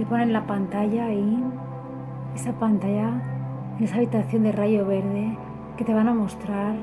Ponen 0.09 0.32
la 0.32 0.46
pantalla 0.46 1.06
ahí, 1.06 1.44
esa 2.34 2.52
pantalla, 2.52 3.22
en 3.78 3.84
esa 3.84 3.96
habitación 3.96 4.42
de 4.44 4.52
rayo 4.52 4.86
verde, 4.86 5.36
que 5.76 5.84
te 5.84 5.94
van 5.94 6.09
a 6.09 6.14
mostrar 6.14 6.74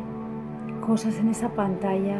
cosas 0.85 1.19
en 1.19 1.29
esa 1.29 1.49
pantalla. 1.49 2.19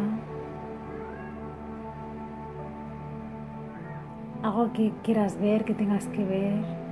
Algo 4.44 4.74
que 4.74 4.92
quieras 5.04 5.40
ver, 5.40 5.64
que 5.64 5.74
tengas 5.74 6.08
que 6.08 6.24
ver. 6.24 6.85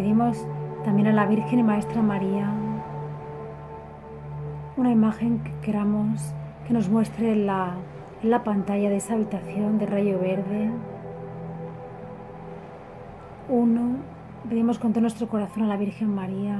Pedimos 0.00 0.46
también 0.82 1.08
a 1.08 1.12
la 1.12 1.26
Virgen 1.26 1.58
y 1.58 1.62
Maestra 1.62 2.00
María 2.00 2.50
una 4.78 4.90
imagen 4.90 5.40
que 5.40 5.52
queramos 5.60 6.32
que 6.66 6.72
nos 6.72 6.88
muestre 6.88 7.32
en 7.32 7.44
la, 7.44 7.74
la 8.22 8.42
pantalla 8.42 8.88
de 8.88 8.96
esa 8.96 9.12
habitación 9.12 9.76
de 9.78 9.84
rayo 9.84 10.18
verde. 10.18 10.70
Uno, 13.50 13.96
pedimos 14.48 14.78
con 14.78 14.92
todo 14.92 15.02
nuestro 15.02 15.28
corazón 15.28 15.64
a 15.64 15.66
la 15.66 15.76
Virgen 15.76 16.14
María. 16.14 16.56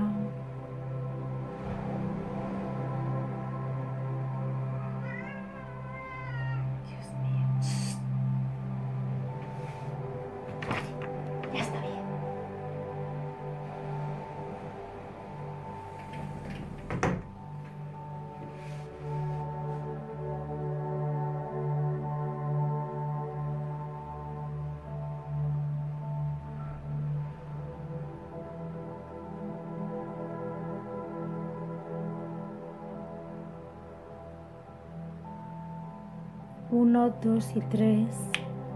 2 37.22 37.56
y 37.56 37.60
3. 37.60 38.08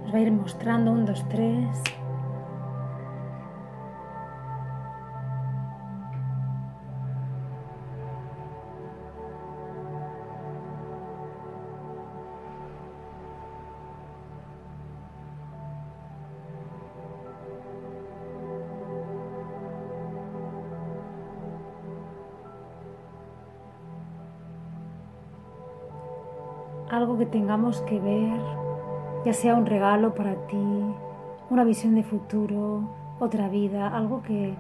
Os 0.07 0.15
va 0.15 0.19
a 0.19 0.21
ir 0.21 0.33
mostrando. 0.33 0.93
1, 0.93 1.07
2, 1.07 1.29
3. 1.29 2.04
Tengamos 27.35 27.81
que 27.81 27.99
ver, 27.99 28.39
ya 29.25 29.33
sea 29.33 29.57
un 29.57 29.67
regalo 29.67 30.15
para 30.15 30.37
ti, 30.47 30.57
una 31.51 31.65
visión 31.65 31.97
de 31.97 32.05
futuro, 32.05 32.83
otra 33.19 33.49
vida, 33.49 33.89
algo 33.89 34.23
que, 34.23 34.55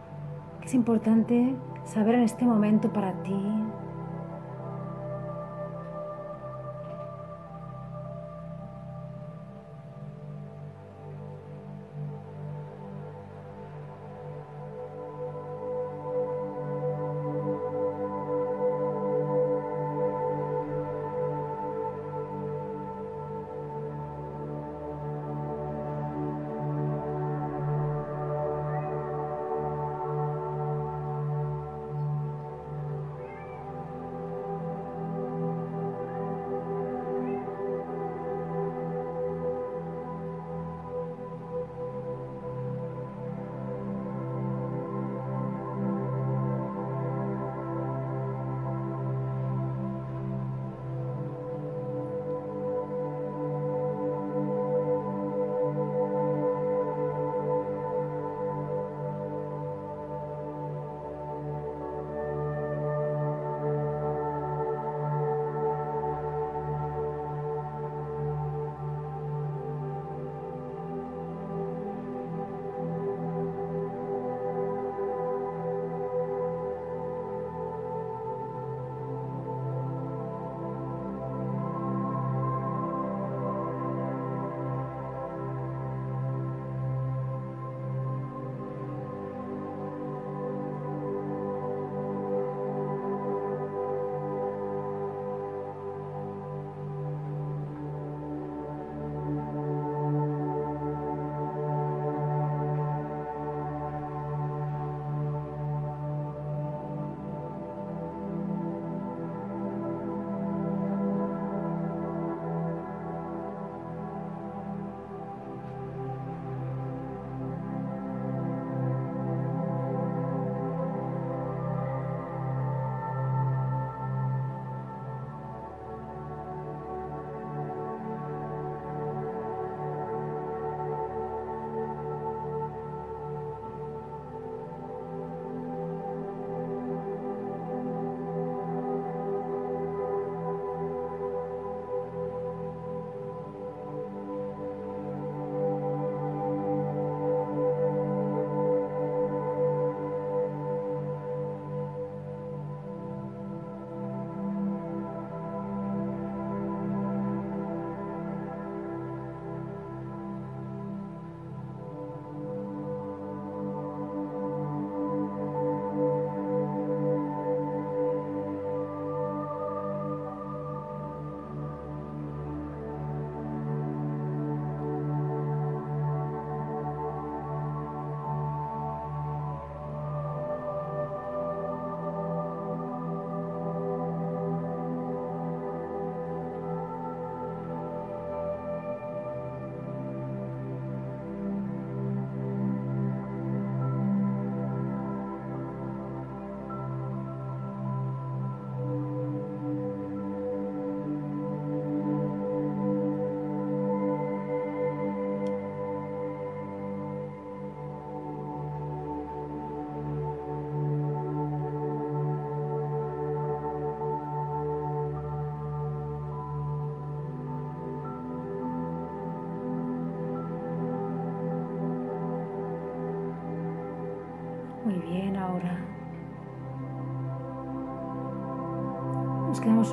es 0.65 0.75
importante 0.75 1.55
saber 1.85 2.17
en 2.17 2.23
este 2.23 2.45
momento 2.45 2.93
para 2.93 3.13
ti. 3.23 3.37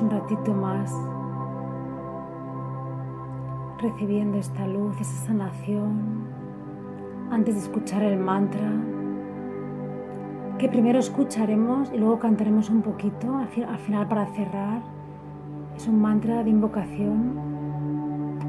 Un 0.00 0.10
ratito 0.10 0.54
más 0.54 0.94
recibiendo 3.78 4.38
esta 4.38 4.66
luz, 4.66 4.98
esa 5.00 5.26
sanación, 5.26 6.24
antes 7.30 7.54
de 7.54 7.60
escuchar 7.60 8.02
el 8.02 8.18
mantra, 8.18 8.70
que 10.58 10.68
primero 10.68 10.98
escucharemos 10.98 11.92
y 11.92 11.98
luego 11.98 12.18
cantaremos 12.20 12.70
un 12.70 12.82
poquito, 12.82 13.36
al 13.36 13.48
final 13.48 14.08
para 14.08 14.26
cerrar. 14.26 14.82
Es 15.76 15.88
un 15.88 16.00
mantra 16.00 16.44
de 16.44 16.50
invocación 16.50 17.38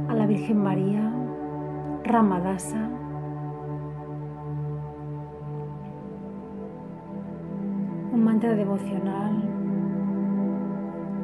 a 0.07 0.13
la 0.13 0.27
Virgen 0.27 0.61
María, 0.61 1.11
Ramadasa. 2.03 2.89
Un 8.11 8.23
mantra 8.23 8.53
devocional 8.53 9.52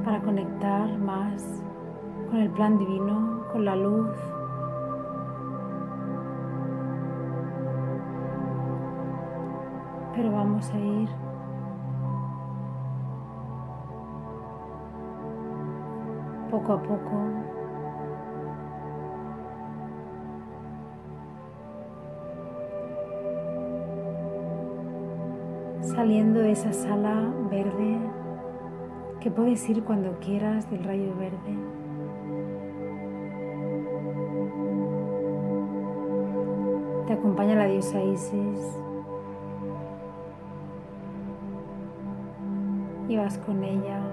para 0.10 0.22
conectar 0.22 0.98
más 0.98 1.62
con 2.32 2.40
el 2.40 2.50
plan 2.50 2.80
divino, 2.80 3.44
con 3.52 3.64
la 3.64 3.76
luz. 3.76 4.10
Pero 10.16 10.32
vamos 10.32 10.68
a 10.74 10.80
ir 10.80 11.10
poco 16.50 16.74
a 16.74 16.82
poco 16.82 17.30
saliendo 25.84 26.40
de 26.40 26.54
esa 26.54 26.74
sala 26.74 27.32
verde 27.52 28.19
que 29.20 29.30
puedes 29.30 29.70
ir 29.70 29.84
cuando 29.84 30.18
quieras 30.20 30.70
del 30.70 30.84
rayo 30.84 31.14
verde. 31.18 31.58
Te 37.06 37.14
acompaña 37.14 37.56
la 37.56 37.66
diosa 37.66 38.02
Isis. 38.02 38.78
Y 43.10 43.18
vas 43.18 43.38
con 43.40 43.64
ella. 43.64 44.09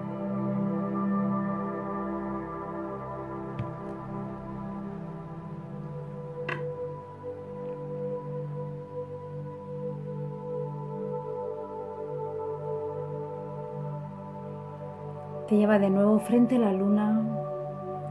Lleva 15.57 15.79
de 15.79 15.89
nuevo 15.89 16.19
frente 16.19 16.57
a 16.57 16.59
la 16.59 16.73
luna, 16.75 17.19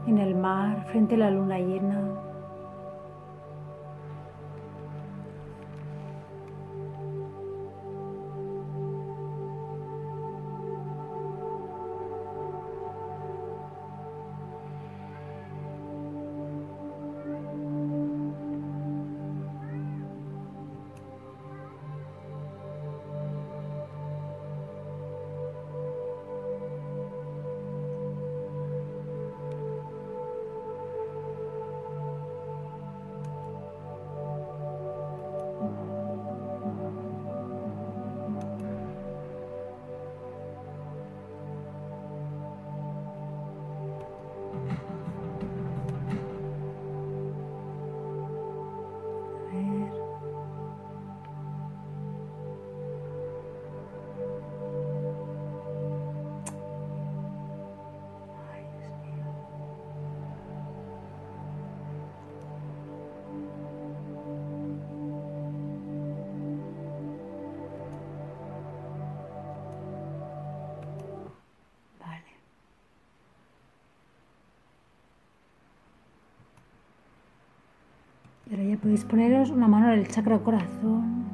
en 0.08 0.18
el 0.18 0.34
mar, 0.34 0.84
frente 0.86 1.14
a 1.14 1.18
la 1.18 1.30
luna 1.30 1.60
llena. 1.60 2.05
Ahora 78.48 78.62
ya 78.62 78.76
podéis 78.76 79.04
poneros 79.04 79.50
una 79.50 79.66
mano 79.66 79.92
en 79.92 79.98
el 79.98 80.06
chakra 80.06 80.38
corazón. 80.38 81.24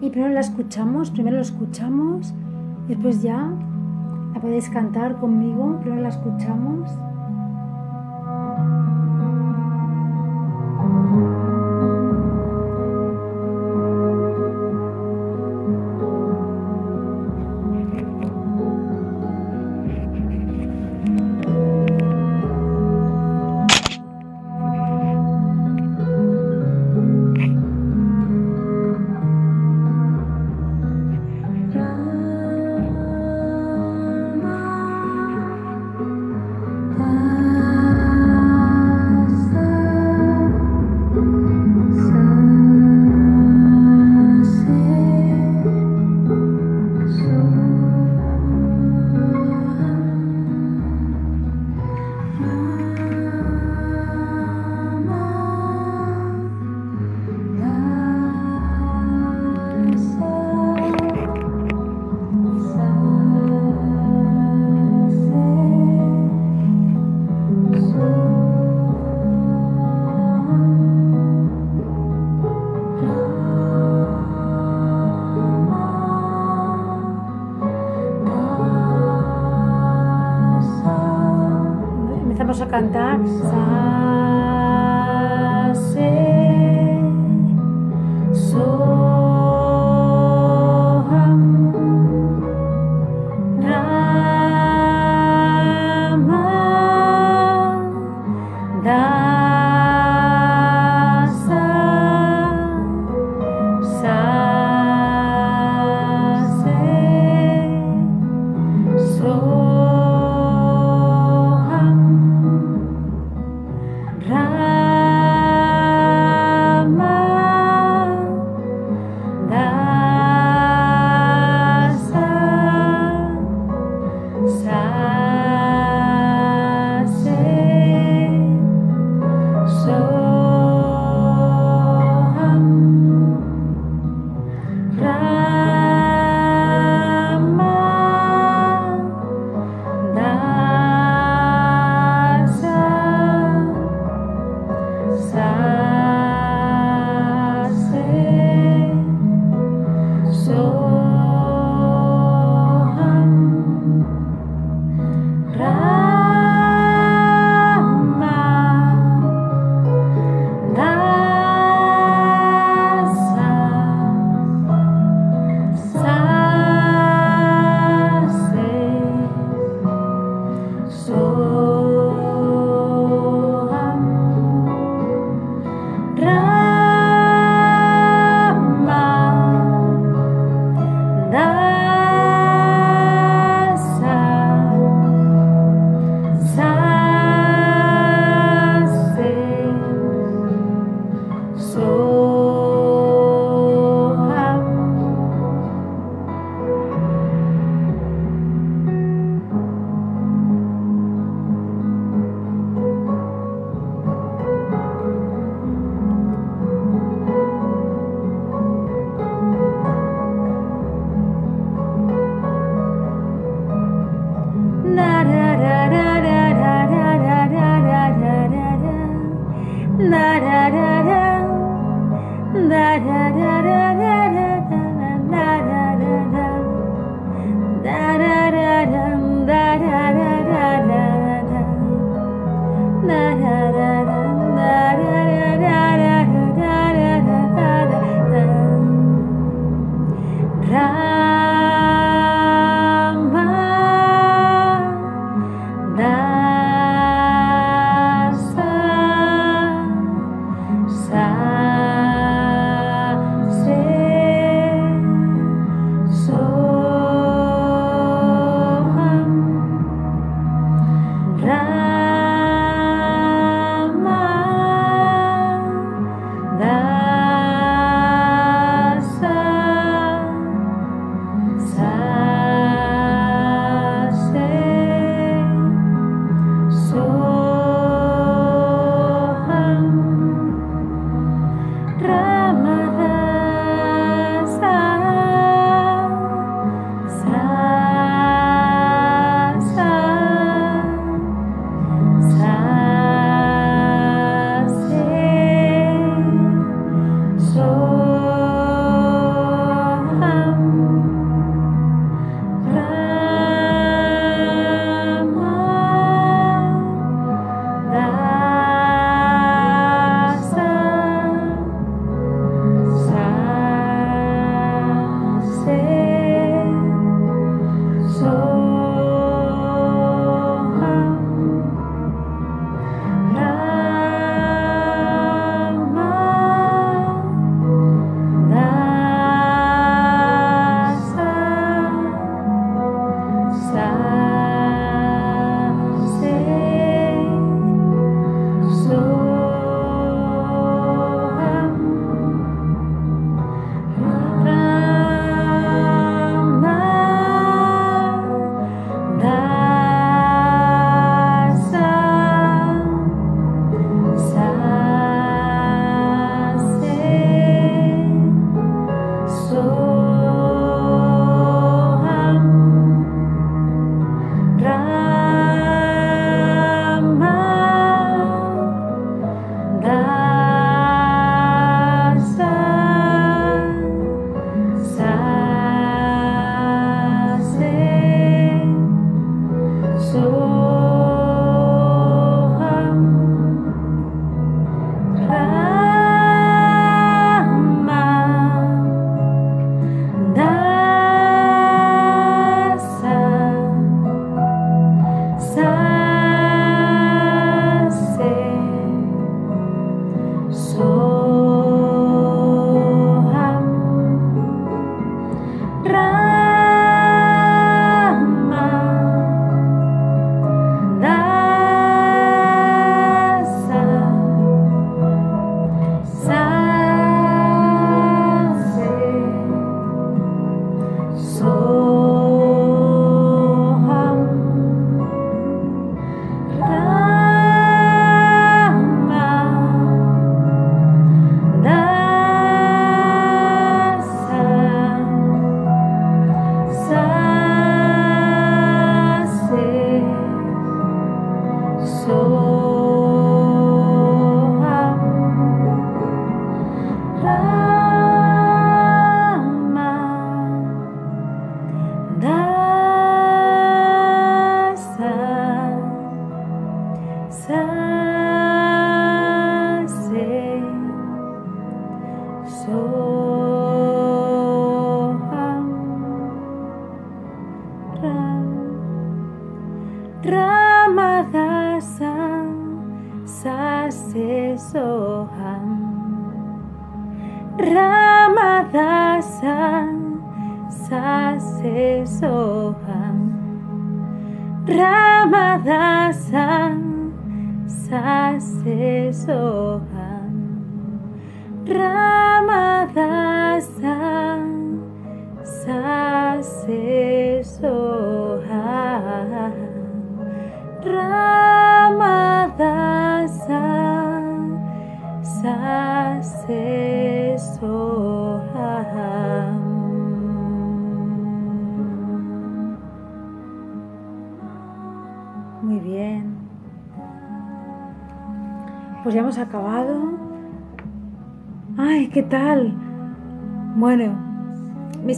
Y 0.00 0.10
primero 0.10 0.32
la 0.32 0.40
escuchamos, 0.40 1.10
primero 1.10 1.36
lo 1.36 1.42
escuchamos, 1.42 2.32
después 2.86 3.22
ya 3.22 3.50
la 4.32 4.40
podéis 4.40 4.68
cantar 4.70 5.16
conmigo, 5.16 5.80
primero 5.80 6.02
la 6.02 6.10
escuchamos. 6.10 6.88
Cantar. 82.70 83.95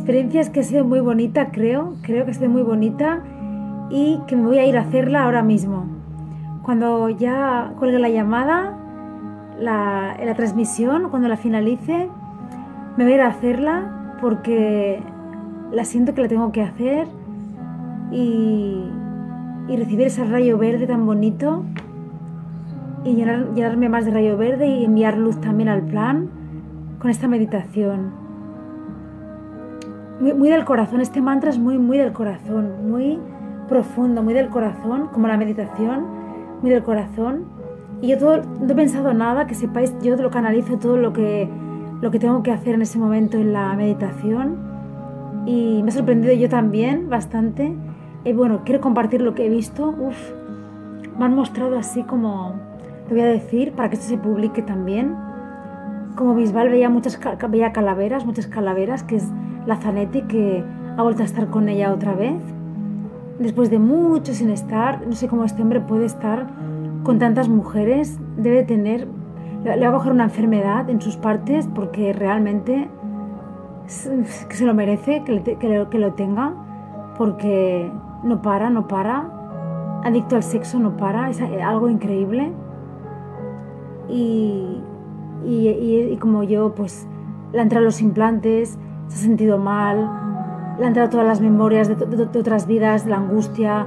Experiencia 0.08 0.40
es 0.40 0.48
que 0.48 0.60
ha 0.60 0.62
sido 0.62 0.86
muy 0.86 1.00
bonita, 1.00 1.50
creo. 1.50 1.92
Creo 2.00 2.24
que 2.24 2.30
ha 2.30 2.34
sido 2.34 2.48
muy 2.48 2.62
bonita 2.62 3.22
y 3.90 4.18
que 4.26 4.36
me 4.36 4.46
voy 4.46 4.58
a 4.58 4.64
ir 4.64 4.78
a 4.78 4.80
hacerla 4.80 5.24
ahora 5.24 5.42
mismo. 5.42 5.84
Cuando 6.62 7.10
ya 7.10 7.74
cuelgue 7.78 7.98
la 7.98 8.08
llamada, 8.08 8.74
la, 9.60 10.16
la 10.24 10.34
transmisión, 10.34 11.10
cuando 11.10 11.28
la 11.28 11.36
finalice, 11.36 12.08
me 12.96 13.04
voy 13.04 13.12
a 13.12 13.16
ir 13.16 13.20
a 13.20 13.26
hacerla 13.26 14.16
porque 14.22 15.02
la 15.72 15.84
siento 15.84 16.14
que 16.14 16.22
la 16.22 16.28
tengo 16.28 16.52
que 16.52 16.62
hacer 16.62 17.06
y, 18.10 18.84
y 19.68 19.76
recibir 19.76 20.06
ese 20.06 20.24
rayo 20.24 20.56
verde 20.56 20.86
tan 20.86 21.04
bonito 21.04 21.64
y 23.04 23.12
llenar, 23.12 23.52
llenarme 23.54 23.90
más 23.90 24.06
de 24.06 24.12
rayo 24.12 24.38
verde 24.38 24.68
y 24.68 24.86
enviar 24.86 25.18
luz 25.18 25.38
también 25.38 25.68
al 25.68 25.82
plan 25.82 26.30
con 26.98 27.10
esta 27.10 27.28
meditación. 27.28 28.27
Muy, 30.20 30.34
muy 30.34 30.48
del 30.48 30.64
corazón, 30.64 31.00
este 31.00 31.20
mantra 31.20 31.50
es 31.50 31.58
muy, 31.58 31.78
muy 31.78 31.96
del 31.96 32.12
corazón, 32.12 32.90
muy 32.90 33.20
profundo, 33.68 34.22
muy 34.22 34.34
del 34.34 34.48
corazón, 34.48 35.08
como 35.12 35.28
la 35.28 35.36
meditación, 35.36 36.04
muy 36.60 36.70
del 36.70 36.82
corazón. 36.82 37.44
Y 38.00 38.08
yo 38.08 38.18
todo, 38.18 38.42
no 38.60 38.72
he 38.72 38.74
pensado 38.74 39.14
nada, 39.14 39.46
que 39.46 39.54
sepáis, 39.54 39.94
yo 40.02 40.16
lo 40.16 40.30
canalizo 40.30 40.78
todo 40.78 40.96
lo 40.96 41.12
que, 41.12 41.48
lo 42.00 42.10
que 42.10 42.18
tengo 42.18 42.42
que 42.42 42.50
hacer 42.50 42.74
en 42.74 42.82
ese 42.82 42.98
momento 42.98 43.38
en 43.38 43.52
la 43.52 43.74
meditación. 43.74 44.56
Y 45.46 45.82
me 45.84 45.90
ha 45.90 45.92
sorprendido 45.92 46.34
yo 46.34 46.48
también 46.48 47.08
bastante. 47.08 47.76
Y 48.24 48.32
bueno, 48.32 48.62
quiero 48.64 48.80
compartir 48.80 49.22
lo 49.22 49.34
que 49.34 49.46
he 49.46 49.48
visto. 49.48 49.88
Uf, 49.88 50.16
me 51.16 51.24
han 51.24 51.34
mostrado 51.34 51.78
así 51.78 52.02
como, 52.02 52.54
te 53.06 53.14
voy 53.14 53.22
a 53.22 53.26
decir, 53.26 53.72
para 53.72 53.88
que 53.88 53.94
esto 53.94 54.08
se 54.08 54.18
publique 54.18 54.62
también. 54.62 55.14
Como 56.16 56.34
Bisbal 56.34 56.70
veía 56.70 56.88
muchas 56.88 57.18
veía 57.48 57.72
calaveras, 57.72 58.26
muchas 58.26 58.48
calaveras, 58.48 59.04
que 59.04 59.16
es 59.16 59.28
la 59.68 59.76
Zanetti, 59.76 60.22
que 60.22 60.64
ha 60.96 61.02
vuelto 61.04 61.22
a 61.22 61.26
estar 61.26 61.46
con 61.48 61.68
ella 61.68 61.92
otra 61.92 62.14
vez 62.14 62.42
después 63.38 63.70
de 63.70 63.78
mucho 63.78 64.34
sin 64.34 64.50
estar, 64.50 65.06
no 65.06 65.12
sé 65.12 65.28
cómo 65.28 65.44
este 65.44 65.62
hombre 65.62 65.80
puede 65.80 66.06
estar 66.06 66.46
con 67.04 67.18
tantas 67.18 67.48
mujeres, 67.48 68.18
debe 68.36 68.64
tener, 68.64 69.06
le 69.64 69.80
va 69.80 69.88
a 69.88 69.92
coger 69.92 70.12
una 70.12 70.24
enfermedad 70.24 70.90
en 70.90 71.00
sus 71.00 71.16
partes 71.16 71.68
porque 71.74 72.12
realmente 72.12 72.88
que 74.48 74.54
se 74.56 74.66
lo 74.66 74.74
merece, 74.74 75.22
que, 75.24 75.32
lo, 75.68 75.88
que 75.88 75.98
lo 75.98 76.12
tenga, 76.12 76.52
porque 77.16 77.90
no 78.22 78.42
para, 78.42 78.68
no 78.70 78.86
para, 78.88 79.30
adicto 80.04 80.36
al 80.36 80.42
sexo 80.42 80.78
no 80.78 80.96
para, 80.96 81.30
es 81.30 81.40
algo 81.40 81.88
increíble. 81.88 82.52
Y, 84.10 84.82
y, 85.46 86.16
como 86.20 86.42
yo, 86.42 86.74
pues 86.74 87.06
le 87.52 87.60
han 87.60 87.70
los 87.82 88.02
implantes, 88.02 88.78
se 89.08 89.14
ha 89.14 89.18
sentido 89.18 89.58
mal, 89.58 90.10
le 90.78 90.84
han 90.84 90.88
entrado 90.88 91.10
todas 91.10 91.26
las 91.26 91.40
memorias 91.40 91.88
de, 91.88 92.38
otras 92.38 92.66
vidas, 92.66 93.06
la 93.06 93.16
angustia, 93.16 93.86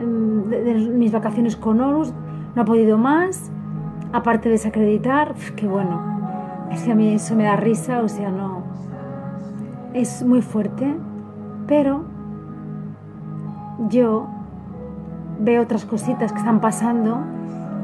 mm, 0.00 0.48
de, 0.48 0.74
mis 0.94 1.12
vacaciones 1.12 1.56
con 1.56 1.80
Horus, 1.80 2.12
no 2.54 2.62
ha 2.62 2.64
podido 2.64 2.98
más, 2.98 3.50
aparte 4.12 4.48
de 4.48 4.54
desacreditar, 4.54 5.34
que 5.56 5.66
bueno, 5.66 6.00
es 6.70 6.82
que 6.82 6.92
a 6.92 6.94
mí 6.94 7.12
eso 7.12 7.34
me 7.34 7.44
da 7.44 7.56
risa, 7.56 8.02
o 8.02 8.08
sea, 8.08 8.30
no, 8.30 8.62
es 9.94 10.22
muy 10.24 10.42
fuerte, 10.42 10.96
pero 11.66 12.04
yo 13.88 14.26
veo 15.38 15.62
otras 15.62 15.84
cositas 15.84 16.32
que 16.32 16.38
están 16.38 16.60
pasando 16.60 17.20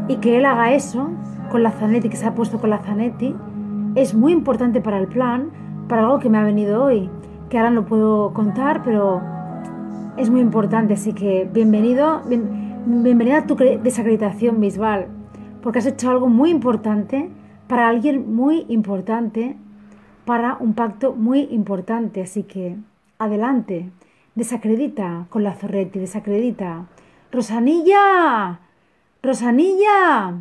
y 0.07 0.17
que 0.17 0.39
él 0.39 0.47
haga 0.47 0.73
eso 0.73 1.11
con 1.51 1.63
la 1.63 1.71
Zanetti, 1.71 2.09
que 2.09 2.17
se 2.17 2.27
ha 2.27 2.35
puesto 2.35 2.59
con 2.59 2.71
la 2.71 2.79
Zanetti, 2.79 3.35
es 3.95 4.15
muy 4.15 4.33
importante 4.33 4.81
para 4.81 4.99
el 4.99 5.09
plan, 5.09 5.51
para 5.89 6.03
algo 6.03 6.19
que 6.19 6.29
me 6.29 6.39
ha 6.39 6.45
venido 6.45 6.85
hoy 6.85 7.11
que 7.49 7.59
ahora 7.59 7.71
no 7.71 7.87
puedo 7.87 8.33
contar, 8.35 8.83
pero 8.85 9.23
es 10.17 10.31
muy 10.31 10.41
importante. 10.41 10.95
Así 10.95 11.13
que 11.13 11.49
bienvenido, 11.51 12.23
bienvenida 12.87 13.39
a 13.39 13.47
tu 13.47 13.57
desacreditación 13.57 14.61
visual, 14.61 15.07
porque 15.63 15.79
has 15.79 15.87
hecho 15.87 16.11
algo 16.11 16.29
muy 16.29 16.51
importante 16.51 17.31
para 17.67 17.89
alguien 17.89 18.35
muy 18.35 18.67
importante, 18.69 19.57
para 20.25 20.57
un 20.61 20.75
pacto 20.75 21.15
muy 21.15 21.49
importante. 21.51 22.23
Así 22.23 22.43
que 22.43 22.77
adelante, 23.19 23.91
desacredita 24.35 25.27
con 25.31 25.43
la 25.43 25.55
Zorretti, 25.55 25.99
desacredita. 25.99 26.87
Rosanilla, 27.33 28.61
Rosanilla, 29.23 30.35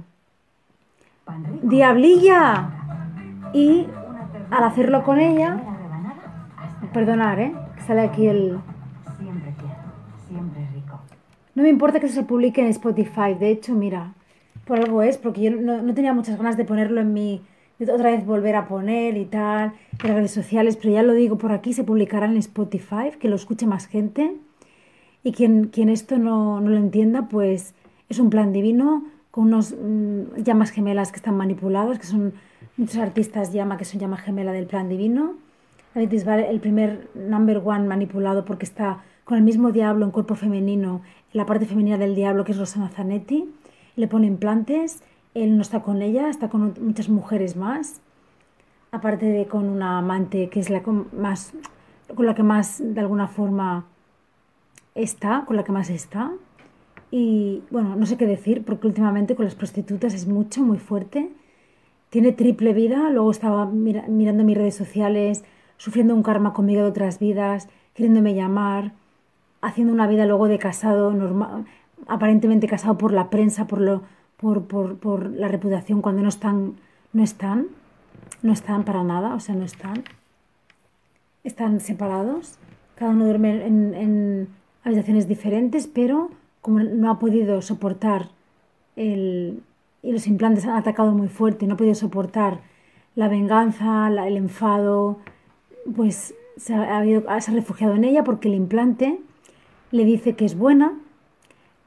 Diablilla. 1.64 2.70
Y 3.54 3.88
al 4.50 4.64
hacerlo 4.64 5.04
con 5.04 5.20
ella, 5.20 5.62
Perdonar, 6.93 7.39
¿eh? 7.39 7.54
Que 7.76 7.82
sale 7.82 8.02
aquí 8.02 8.28
el... 8.28 8.60
Siempre 9.20 9.54
siempre 10.28 10.68
rico. 10.74 11.00
No 11.56 11.64
me 11.64 11.70
importa 11.70 12.00
que 12.00 12.08
se 12.08 12.24
publique 12.24 12.62
en 12.62 12.68
Spotify. 12.68 13.34
De 13.39 13.50
hecho, 13.50 13.74
mira, 13.74 14.14
por 14.66 14.80
algo 14.80 15.02
es, 15.02 15.18
porque 15.18 15.41
yo 15.41 15.52
no, 15.52 15.93
tenía 15.93 16.14
muchas 16.14 16.38
ganas 16.38 16.58
de 16.58 16.66
ponerlo 16.66 17.02
en 17.02 17.14
mi... 17.14 17.41
otra 17.82 18.12
vez 18.12 18.26
volver 18.26 18.56
a 18.56 18.68
poner 18.68 19.18
y 19.18 19.26
tal, 19.26 19.74
en 20.02 20.08
las 20.08 20.18
redes 20.18 20.32
sociales, 20.32 20.78
pero 20.78 20.93
ya 20.93 21.04
lo 21.04 21.14
digo 21.14 21.38
por 21.38 21.52
aquí, 21.52 21.74
se 21.74 21.84
publicará 21.84 22.26
en 22.26 22.38
Spotify, 22.38 23.12
que 23.20 23.28
lo 23.28 23.36
escuche 23.36 23.66
más 23.66 23.88
gente. 23.88 24.36
Y 25.24 25.34
quien, 25.34 25.66
quien 25.66 25.89
esto 25.89 26.18
no, 26.18 26.62
no 26.62 26.70
lo 26.70 26.78
entienda, 26.78 27.28
pues 27.28 27.74
es 28.10 28.20
un 28.20 28.30
plan 28.30 28.54
divino 28.54 29.04
con 29.32 29.45
unos 29.45 29.76
mm, 29.80 30.41
llamas 30.41 30.72
gemelas 30.72 31.12
que 31.12 31.18
están 31.18 31.36
manipulados, 31.36 32.00
que 32.00 32.06
son 32.06 32.34
muchos 32.78 32.97
artistas 32.97 33.51
llama 33.51 33.78
que 33.78 33.86
son 33.86 33.99
llama 33.99 34.17
gemela 34.17 34.51
del 34.53 34.67
plan 34.67 34.88
divino 34.88 35.36
el 36.01 36.59
primer 36.59 37.09
number 37.15 37.61
one 37.63 37.88
manipulado 37.88 38.45
porque 38.45 38.65
está 38.65 39.03
con 39.23 39.38
el 39.38 39.43
mismo 39.43 39.71
diablo 39.71 40.05
en 40.05 40.11
cuerpo 40.11 40.36
femenino, 40.36 41.01
en 41.34 41.38
la 41.38 41.45
parte 41.45 41.65
femenina 41.65 41.97
del 41.97 42.15
diablo 42.15 42.43
que 42.43 42.51
es 42.51 42.57
Rosana 42.57 42.89
Zanetti, 42.89 43.49
le 43.95 44.07
pone 44.07 44.28
implantes, 44.28 45.01
él 45.34 45.55
no 45.55 45.61
está 45.61 45.82
con 45.82 46.01
ella, 46.01 46.30
está 46.30 46.49
con 46.49 46.75
muchas 46.82 47.09
mujeres 47.09 47.55
más, 47.55 47.99
aparte 48.91 49.25
de 49.25 49.47
con 49.47 49.67
una 49.67 49.97
amante 49.97 50.49
que 50.49 50.59
es 50.59 50.69
la 50.69 50.82
más, 51.11 51.53
con 52.15 52.25
la 52.25 52.36
que 52.36 52.43
más 52.43 52.78
de 52.80 52.99
alguna 52.99 53.28
forma 53.28 53.86
está, 54.95 55.43
con 55.45 55.55
la 55.55 55.63
que 55.63 55.71
más 55.71 55.89
está. 55.89 56.32
Y 57.09 57.63
bueno, 57.69 57.95
no 57.95 58.05
sé 58.05 58.17
qué 58.17 58.28
decir, 58.28 58.63
porque 58.65 58.88
últimamente 58.88 59.36
con 59.36 59.45
las 59.45 59.55
prostitutas 59.55 60.13
es 60.13 60.28
mucho, 60.28 60.61
muy 60.61 60.78
fuerte. 60.78 61.30
Tiene 62.10 62.32
triple 62.32 62.74
vida, 62.74 63.10
luego 63.10 63.32
estaba 63.32 63.66
mirando 63.66 64.43
mis 64.43 64.58
redes 64.58 64.76
sociales, 64.76 65.43
sufriendo 65.78 66.16
un 66.16 66.24
karma 66.24 66.53
conmigo 66.53 66.82
de 66.82 66.88
otras 66.88 67.20
vidas, 67.20 67.68
queriéndome 67.93 68.34
llamar, 68.34 68.93
haciendo 69.62 69.93
una 69.93 70.08
vida 70.08 70.26
luego 70.26 70.47
de 70.47 70.58
casado, 70.58 71.12
normal, 71.12 71.66
aparentemente 72.08 72.68
casado 72.68 72.97
por 72.97 73.12
la 73.12 73.30
prensa, 73.30 73.68
por, 73.68 73.82
lo, 73.82 74.03
por, 74.38 74.66
por, 74.66 74.97
por 74.97 75.30
la 75.32 75.47
reputación, 75.47 76.01
cuando 76.01 76.22
no 76.22 76.30
están, 76.30 76.76
no 77.12 77.24
están, 77.24 77.68
no 78.41 78.53
están 78.53 78.86
para 78.86 79.03
nada, 79.03 79.36
o 79.36 79.39
sea, 79.39 79.55
no 79.55 79.66
están. 79.66 80.03
Están 81.43 81.80
separados, 81.82 82.58
cada 82.95 83.12
uno 83.12 83.26
duerme 83.26 83.66
en, 83.66 83.93
en 83.93 84.47
habitaciones 84.84 85.28
diferentes, 85.28 85.88
pero 85.88 86.30
como 86.62 86.80
no 86.80 87.10
ha 87.10 87.20
podido 87.20 87.62
soportar 87.62 88.30
el, 88.95 89.62
y 90.08 90.14
los 90.14 90.26
implantes 90.26 90.66
han 90.66 90.78
atacado 90.78 91.12
muy 91.12 91.28
fuerte, 91.28 91.68
no 91.68 91.74
ha 91.74 91.78
podido 91.78 91.93
soportar 91.93 92.62
la 93.14 93.28
venganza, 93.28 94.08
el 94.08 94.38
enfado, 94.38 95.20
pues 95.97 96.34
se 96.55 96.74
ha, 96.74 97.01
refugiado 97.51 97.93
en 97.93 98.05
ella 98.05 98.24
porque 98.24 98.47
el 98.47 98.55
implante 98.55 99.20
le 99.91 100.05
dice 100.05 100.34
que 100.38 100.45
es 100.45 100.58
buena, 100.58 100.93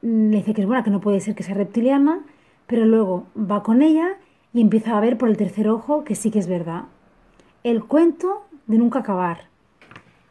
le 0.03 0.37
dice 0.37 0.53
que 0.53 0.61
es 0.61 0.67
buena, 0.67 0.83
que 0.83 0.91
no 0.91 1.01
puede 1.01 1.19
ser 1.19 1.33
que 1.33 1.41
sea 1.41 1.55
reptiliana, 1.55 2.19
pero 2.67 2.85
luego 2.85 3.25
va 3.35 3.63
con 3.63 3.81
ella 3.81 4.17
y 4.53 4.61
empieza 4.61 4.95
a 4.95 5.01
ver 5.01 5.17
por 5.17 5.27
el 5.27 5.35
tercer 5.35 5.67
ojo 5.67 6.03
que 6.03 6.13
sí 6.13 6.29
que 6.29 6.37
es 6.37 6.47
verdad. 6.47 6.83
El 7.63 7.83
cuento 7.85 8.43
de 8.67 8.77
nunca 8.77 8.99
acabar. 8.99 9.45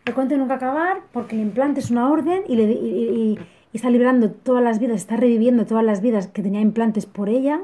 El 0.04 0.14
cuento 0.14 0.34
de 0.34 0.38
nunca 0.38 0.54
acabar 0.54 1.00
porque 1.12 1.34
el 1.34 1.42
implante 1.42 1.80
es 1.80 1.90
una 1.90 2.08
orden 2.08 2.44
y, 2.46 2.54
le, 2.54 3.36
está 3.72 3.90
liberando 3.90 4.30
todas 4.30 4.62
las 4.62 4.78
vidas, 4.78 4.98
está 4.98 5.16
reviviendo 5.16 5.66
todas 5.66 5.84
las 5.84 6.00
vidas 6.00 6.28
que 6.28 6.44
tenía 6.44 6.60
implantes 6.60 7.06
por 7.06 7.28
ella, 7.28 7.60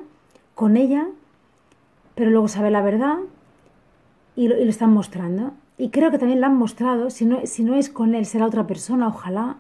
con 0.57 0.77
ella, 0.77 1.07
pero 2.17 2.31
luego 2.33 2.49
sabe 2.49 2.73
la 2.73 2.83
verdad 2.83 3.19
y 4.35 4.49
lo, 4.49 4.57
están 4.57 4.93
mostrando. 4.93 5.53
Y 5.79 5.91
creo 5.91 6.11
que 6.11 6.19
también 6.19 6.41
la 6.41 6.49
han 6.49 6.57
mostrado, 6.57 7.11
si 7.11 7.27
no, 7.27 7.47
si 7.47 7.63
no 7.63 7.77
es 7.77 7.91
con 7.91 8.17
él, 8.17 8.27
será 8.27 8.47
otra 8.47 8.67
persona, 8.67 9.07
ojalá. 9.07 9.57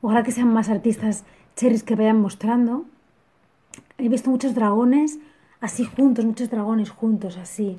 Ojalá 0.00 0.24
que 0.24 0.32
sean 0.32 0.52
más 0.52 0.70
artistas 0.70 1.24
cherries 1.54 1.84
que 1.84 1.94
vayan 1.94 2.20
mostrando. 2.20 2.86
He 3.98 4.08
visto 4.08 4.30
muchos 4.30 4.54
dragones 4.54 5.20
así 5.60 5.84
juntos, 5.84 6.24
muchos 6.24 6.50
dragones 6.50 6.90
juntos, 6.90 7.36
así. 7.36 7.78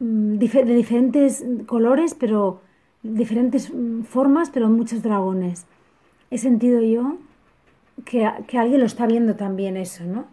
Mm, 0.00 0.38
de 0.38 0.74
diferentes 0.74 1.44
colores, 1.66 2.14
pero 2.14 2.60
diferentes 3.04 3.72
mm, 3.72 4.02
formas, 4.02 4.50
pero 4.50 4.68
muchos 4.68 5.02
dragones. 5.02 5.66
He 6.30 6.38
sentido 6.38 6.80
yo 6.80 7.18
que, 8.04 8.28
que, 8.48 8.58
alguien 8.58 8.80
lo 8.80 8.86
está 8.86 9.06
viendo 9.06 9.36
también 9.36 9.76
eso, 9.76 10.04
¿no? 10.04 10.24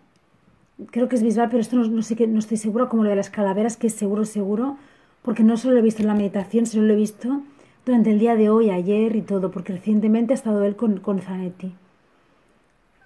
Creo 0.92 1.10
que 1.10 1.16
es 1.16 1.24
visual, 1.24 1.50
pero 1.50 1.62
esto 1.62 1.76
no, 1.76 2.02
sé 2.04 2.16
que, 2.16 2.28
no 2.28 2.40
estoy 2.40 2.58
segura, 2.58 2.88
como 2.88 3.04
lo 3.04 3.10
de 3.10 3.16
las 3.16 3.30
calaveras, 3.30 3.78
que 3.78 3.88
es 3.88 3.94
seguro, 3.94 4.26
seguro, 4.26 4.78
porque 5.24 5.44
no 5.44 5.58
solo 5.58 5.74
lo 5.74 5.80
he 5.80 5.84
visto 5.84 6.04
en 6.04 6.08
la 6.08 6.14
meditación, 6.14 6.66
sino 6.66 6.84
lo 6.84 6.94
he 6.94 6.98
visto 6.98 7.42
durante 7.86 8.12
el 8.12 8.20
día 8.20 8.36
de 8.36 8.50
hoy, 8.50 8.70
ayer 8.70 9.16
y 9.16 9.22
todo, 9.22 9.50
porque 9.50 9.74
recientemente 9.74 10.34
ha 10.34 10.36
estado 10.36 10.64
él 10.64 10.76
con, 10.76 11.00
con 11.00 11.20
Zanetti. 11.20 11.74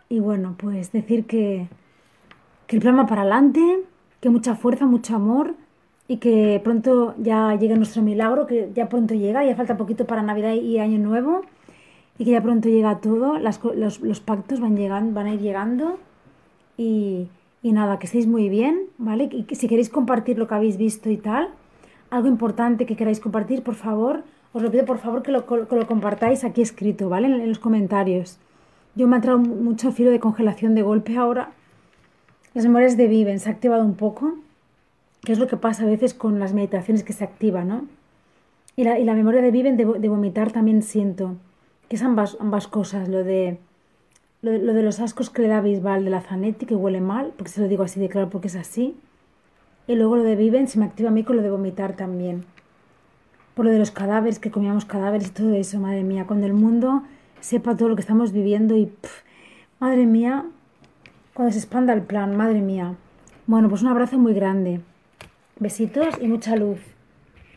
Y 0.09 0.19
bueno, 0.19 0.55
pues 0.57 0.91
decir 0.91 1.25
que, 1.25 1.69
que 2.67 2.75
el 2.75 2.81
plan 2.81 3.07
para 3.07 3.21
adelante, 3.21 3.61
que 4.19 4.29
mucha 4.29 4.55
fuerza, 4.55 4.85
mucho 4.85 5.15
amor 5.15 5.55
y 6.07 6.17
que 6.17 6.59
pronto 6.63 7.15
ya 7.17 7.55
llegue 7.55 7.77
nuestro 7.77 8.01
milagro, 8.01 8.47
que 8.47 8.71
ya 8.75 8.89
pronto 8.89 9.13
llega, 9.13 9.45
ya 9.45 9.55
falta 9.55 9.77
poquito 9.77 10.05
para 10.05 10.21
Navidad 10.21 10.53
y 10.53 10.79
Año 10.79 10.99
Nuevo 10.99 11.43
y 12.17 12.25
que 12.25 12.31
ya 12.31 12.41
pronto 12.41 12.67
llega 12.69 12.99
todo, 12.99 13.39
los, 13.39 14.19
pactos 14.19 14.59
van, 14.59 14.75
llegando, 14.75 15.13
van 15.13 15.27
a 15.27 15.33
ir 15.33 15.39
llegando 15.39 15.99
y, 16.77 17.29
nada, 17.63 17.99
que 17.99 18.07
estéis 18.07 18.27
muy 18.27 18.49
bien, 18.49 18.87
¿vale? 18.97 19.29
Y 19.31 19.43
que 19.43 19.55
si 19.55 19.67
queréis 19.67 19.89
compartir 19.89 20.37
lo 20.39 20.47
que 20.47 20.55
habéis 20.55 20.77
visto 20.77 21.09
y 21.09 21.17
tal, 21.17 21.49
algo 22.09 22.27
importante 22.27 22.85
que 22.85 22.95
queráis 22.95 23.19
compartir, 23.19 23.63
por 23.63 23.75
favor, 23.75 24.23
os 24.53 24.61
lo 24.61 24.71
pido 24.71 24.85
por 24.85 24.97
favor 24.97 25.21
que 25.21 25.31
lo, 25.31 25.45
lo 25.47 25.87
compartáis 25.87 26.43
aquí 26.43 26.61
escrito, 26.61 27.07
¿vale? 27.07 27.27
En, 27.27 27.47
los 27.47 27.59
comentarios. 27.59 28.37
Yo 28.95 29.07
me 29.07 29.17
ha 29.17 29.21
traído 29.21 29.39
mucho 29.39 29.91
filo 29.91 30.11
de 30.11 30.19
congelación 30.19 30.75
de 30.75 30.81
golpe 30.81 31.17
ahora. 31.17 31.51
Las 32.53 32.65
memorias 32.65 32.97
de 32.97 33.07
Viven 33.07 33.39
se 33.39 33.49
ha 33.49 33.53
activado 33.53 33.85
un 33.85 33.95
poco 33.95 34.33
que 35.23 35.31
es 35.31 35.39
lo 35.39 35.47
que 35.47 35.57
pasa 35.57 35.83
a 35.83 35.85
veces 35.85 36.13
con 36.13 36.39
las 36.39 36.53
meditaciones 36.53 37.03
que 37.03 37.13
se 37.13 37.23
activan, 37.23 37.67
¿no? 37.67 37.85
Y 38.75 38.83
la, 38.83 38.97
y 38.97 39.05
la 39.05 39.13
memoria 39.13 39.41
de 39.41 39.51
Viven 39.51 39.77
de, 39.77 39.85
de, 39.85 40.09
vomitar 40.09 40.51
también 40.51 40.81
siento, 40.81 41.35
que 41.87 41.95
es 41.95 42.01
ambas, 42.01 42.37
ambas 42.39 42.67
cosas, 42.67 43.07
lo 43.07 43.23
de, 43.23 43.59
lo, 44.41 44.51
de 44.51 44.83
los 44.83 44.99
ascos 44.99 45.29
que 45.29 45.43
le 45.43 45.47
da 45.47 45.61
Bisbal 45.61 46.03
de 46.03 46.09
la 46.09 46.21
Zanetti, 46.21 46.65
que 46.65 46.75
huele 46.75 47.01
mal, 47.01 47.33
porque 47.37 47.51
se 47.51 47.61
lo 47.61 47.67
digo 47.67 47.83
así 47.83 47.99
de 47.99 48.09
claro 48.09 48.29
porque 48.29 48.47
es 48.47 48.55
así, 48.55 48.95
y 49.87 49.95
luego 49.95 50.17
lo 50.17 50.23
de 50.23 50.35
Viven 50.35 50.67
se 50.67 50.79
me 50.79 50.85
activa 50.85 51.09
a 51.09 51.13
mí 51.13 51.23
con 51.23 51.35
lo 51.35 51.41
de 51.41 51.51
vomitar 51.51 51.95
también. 51.95 52.45
Por 53.55 53.65
lo 53.65 53.71
de 53.71 53.79
los 53.79 53.91
cadáveres, 53.91 54.39
que 54.39 54.51
comíamos 54.51 54.85
cadáveres 54.85 55.27
y 55.27 55.31
todo 55.31 55.53
eso, 55.53 55.79
madre 55.79 56.03
mía, 56.03 56.25
cuando 56.25 56.47
el 56.47 56.53
mundo 56.53 57.03
sepa 57.39 57.75
todo 57.75 57.89
lo 57.89 57.95
que 57.95 58.01
estamos 58.01 58.31
viviendo 58.31 58.75
y, 58.75 58.91
madre 59.79 60.05
mía, 60.05 60.45
cuando 61.33 61.51
se 61.51 61.59
expanda 61.59 61.93
el 61.93 62.03
plan, 62.03 62.35
madre 62.35 62.61
mía. 62.61 62.95
Bueno, 63.47 63.69
pues 63.69 63.81
un 63.81 63.89
abrazo 63.89 64.17
muy 64.17 64.33
grande. 64.33 64.81
Besitos 65.59 66.07
y 66.21 66.27
mucha 66.27 66.55
luz. 66.55 66.79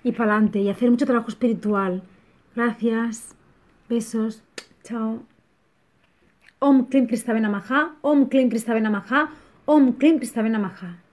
Y 0.02 0.12
para 0.12 0.32
adelante. 0.32 0.60
Y 0.60 0.68
hacer 0.68 0.90
mucho 0.90 1.06
trabajo 1.06 1.28
espiritual. 1.28 2.02
Gracias. 2.54 3.34
Besos. 3.88 4.42
Chao. 4.82 5.33
Om 6.64 6.86
Klim 6.88 7.06
Kristavena 7.06 7.48
Maha. 7.48 7.90
Om 8.02 8.28
Klim 8.28 8.48
Kristavena 8.50 8.90
Maha. 8.90 9.28
Om 9.66 9.92
Klim 9.98 10.18
Kristavena 10.18 10.58
Maha. 10.58 10.86
Chao. 10.86 11.03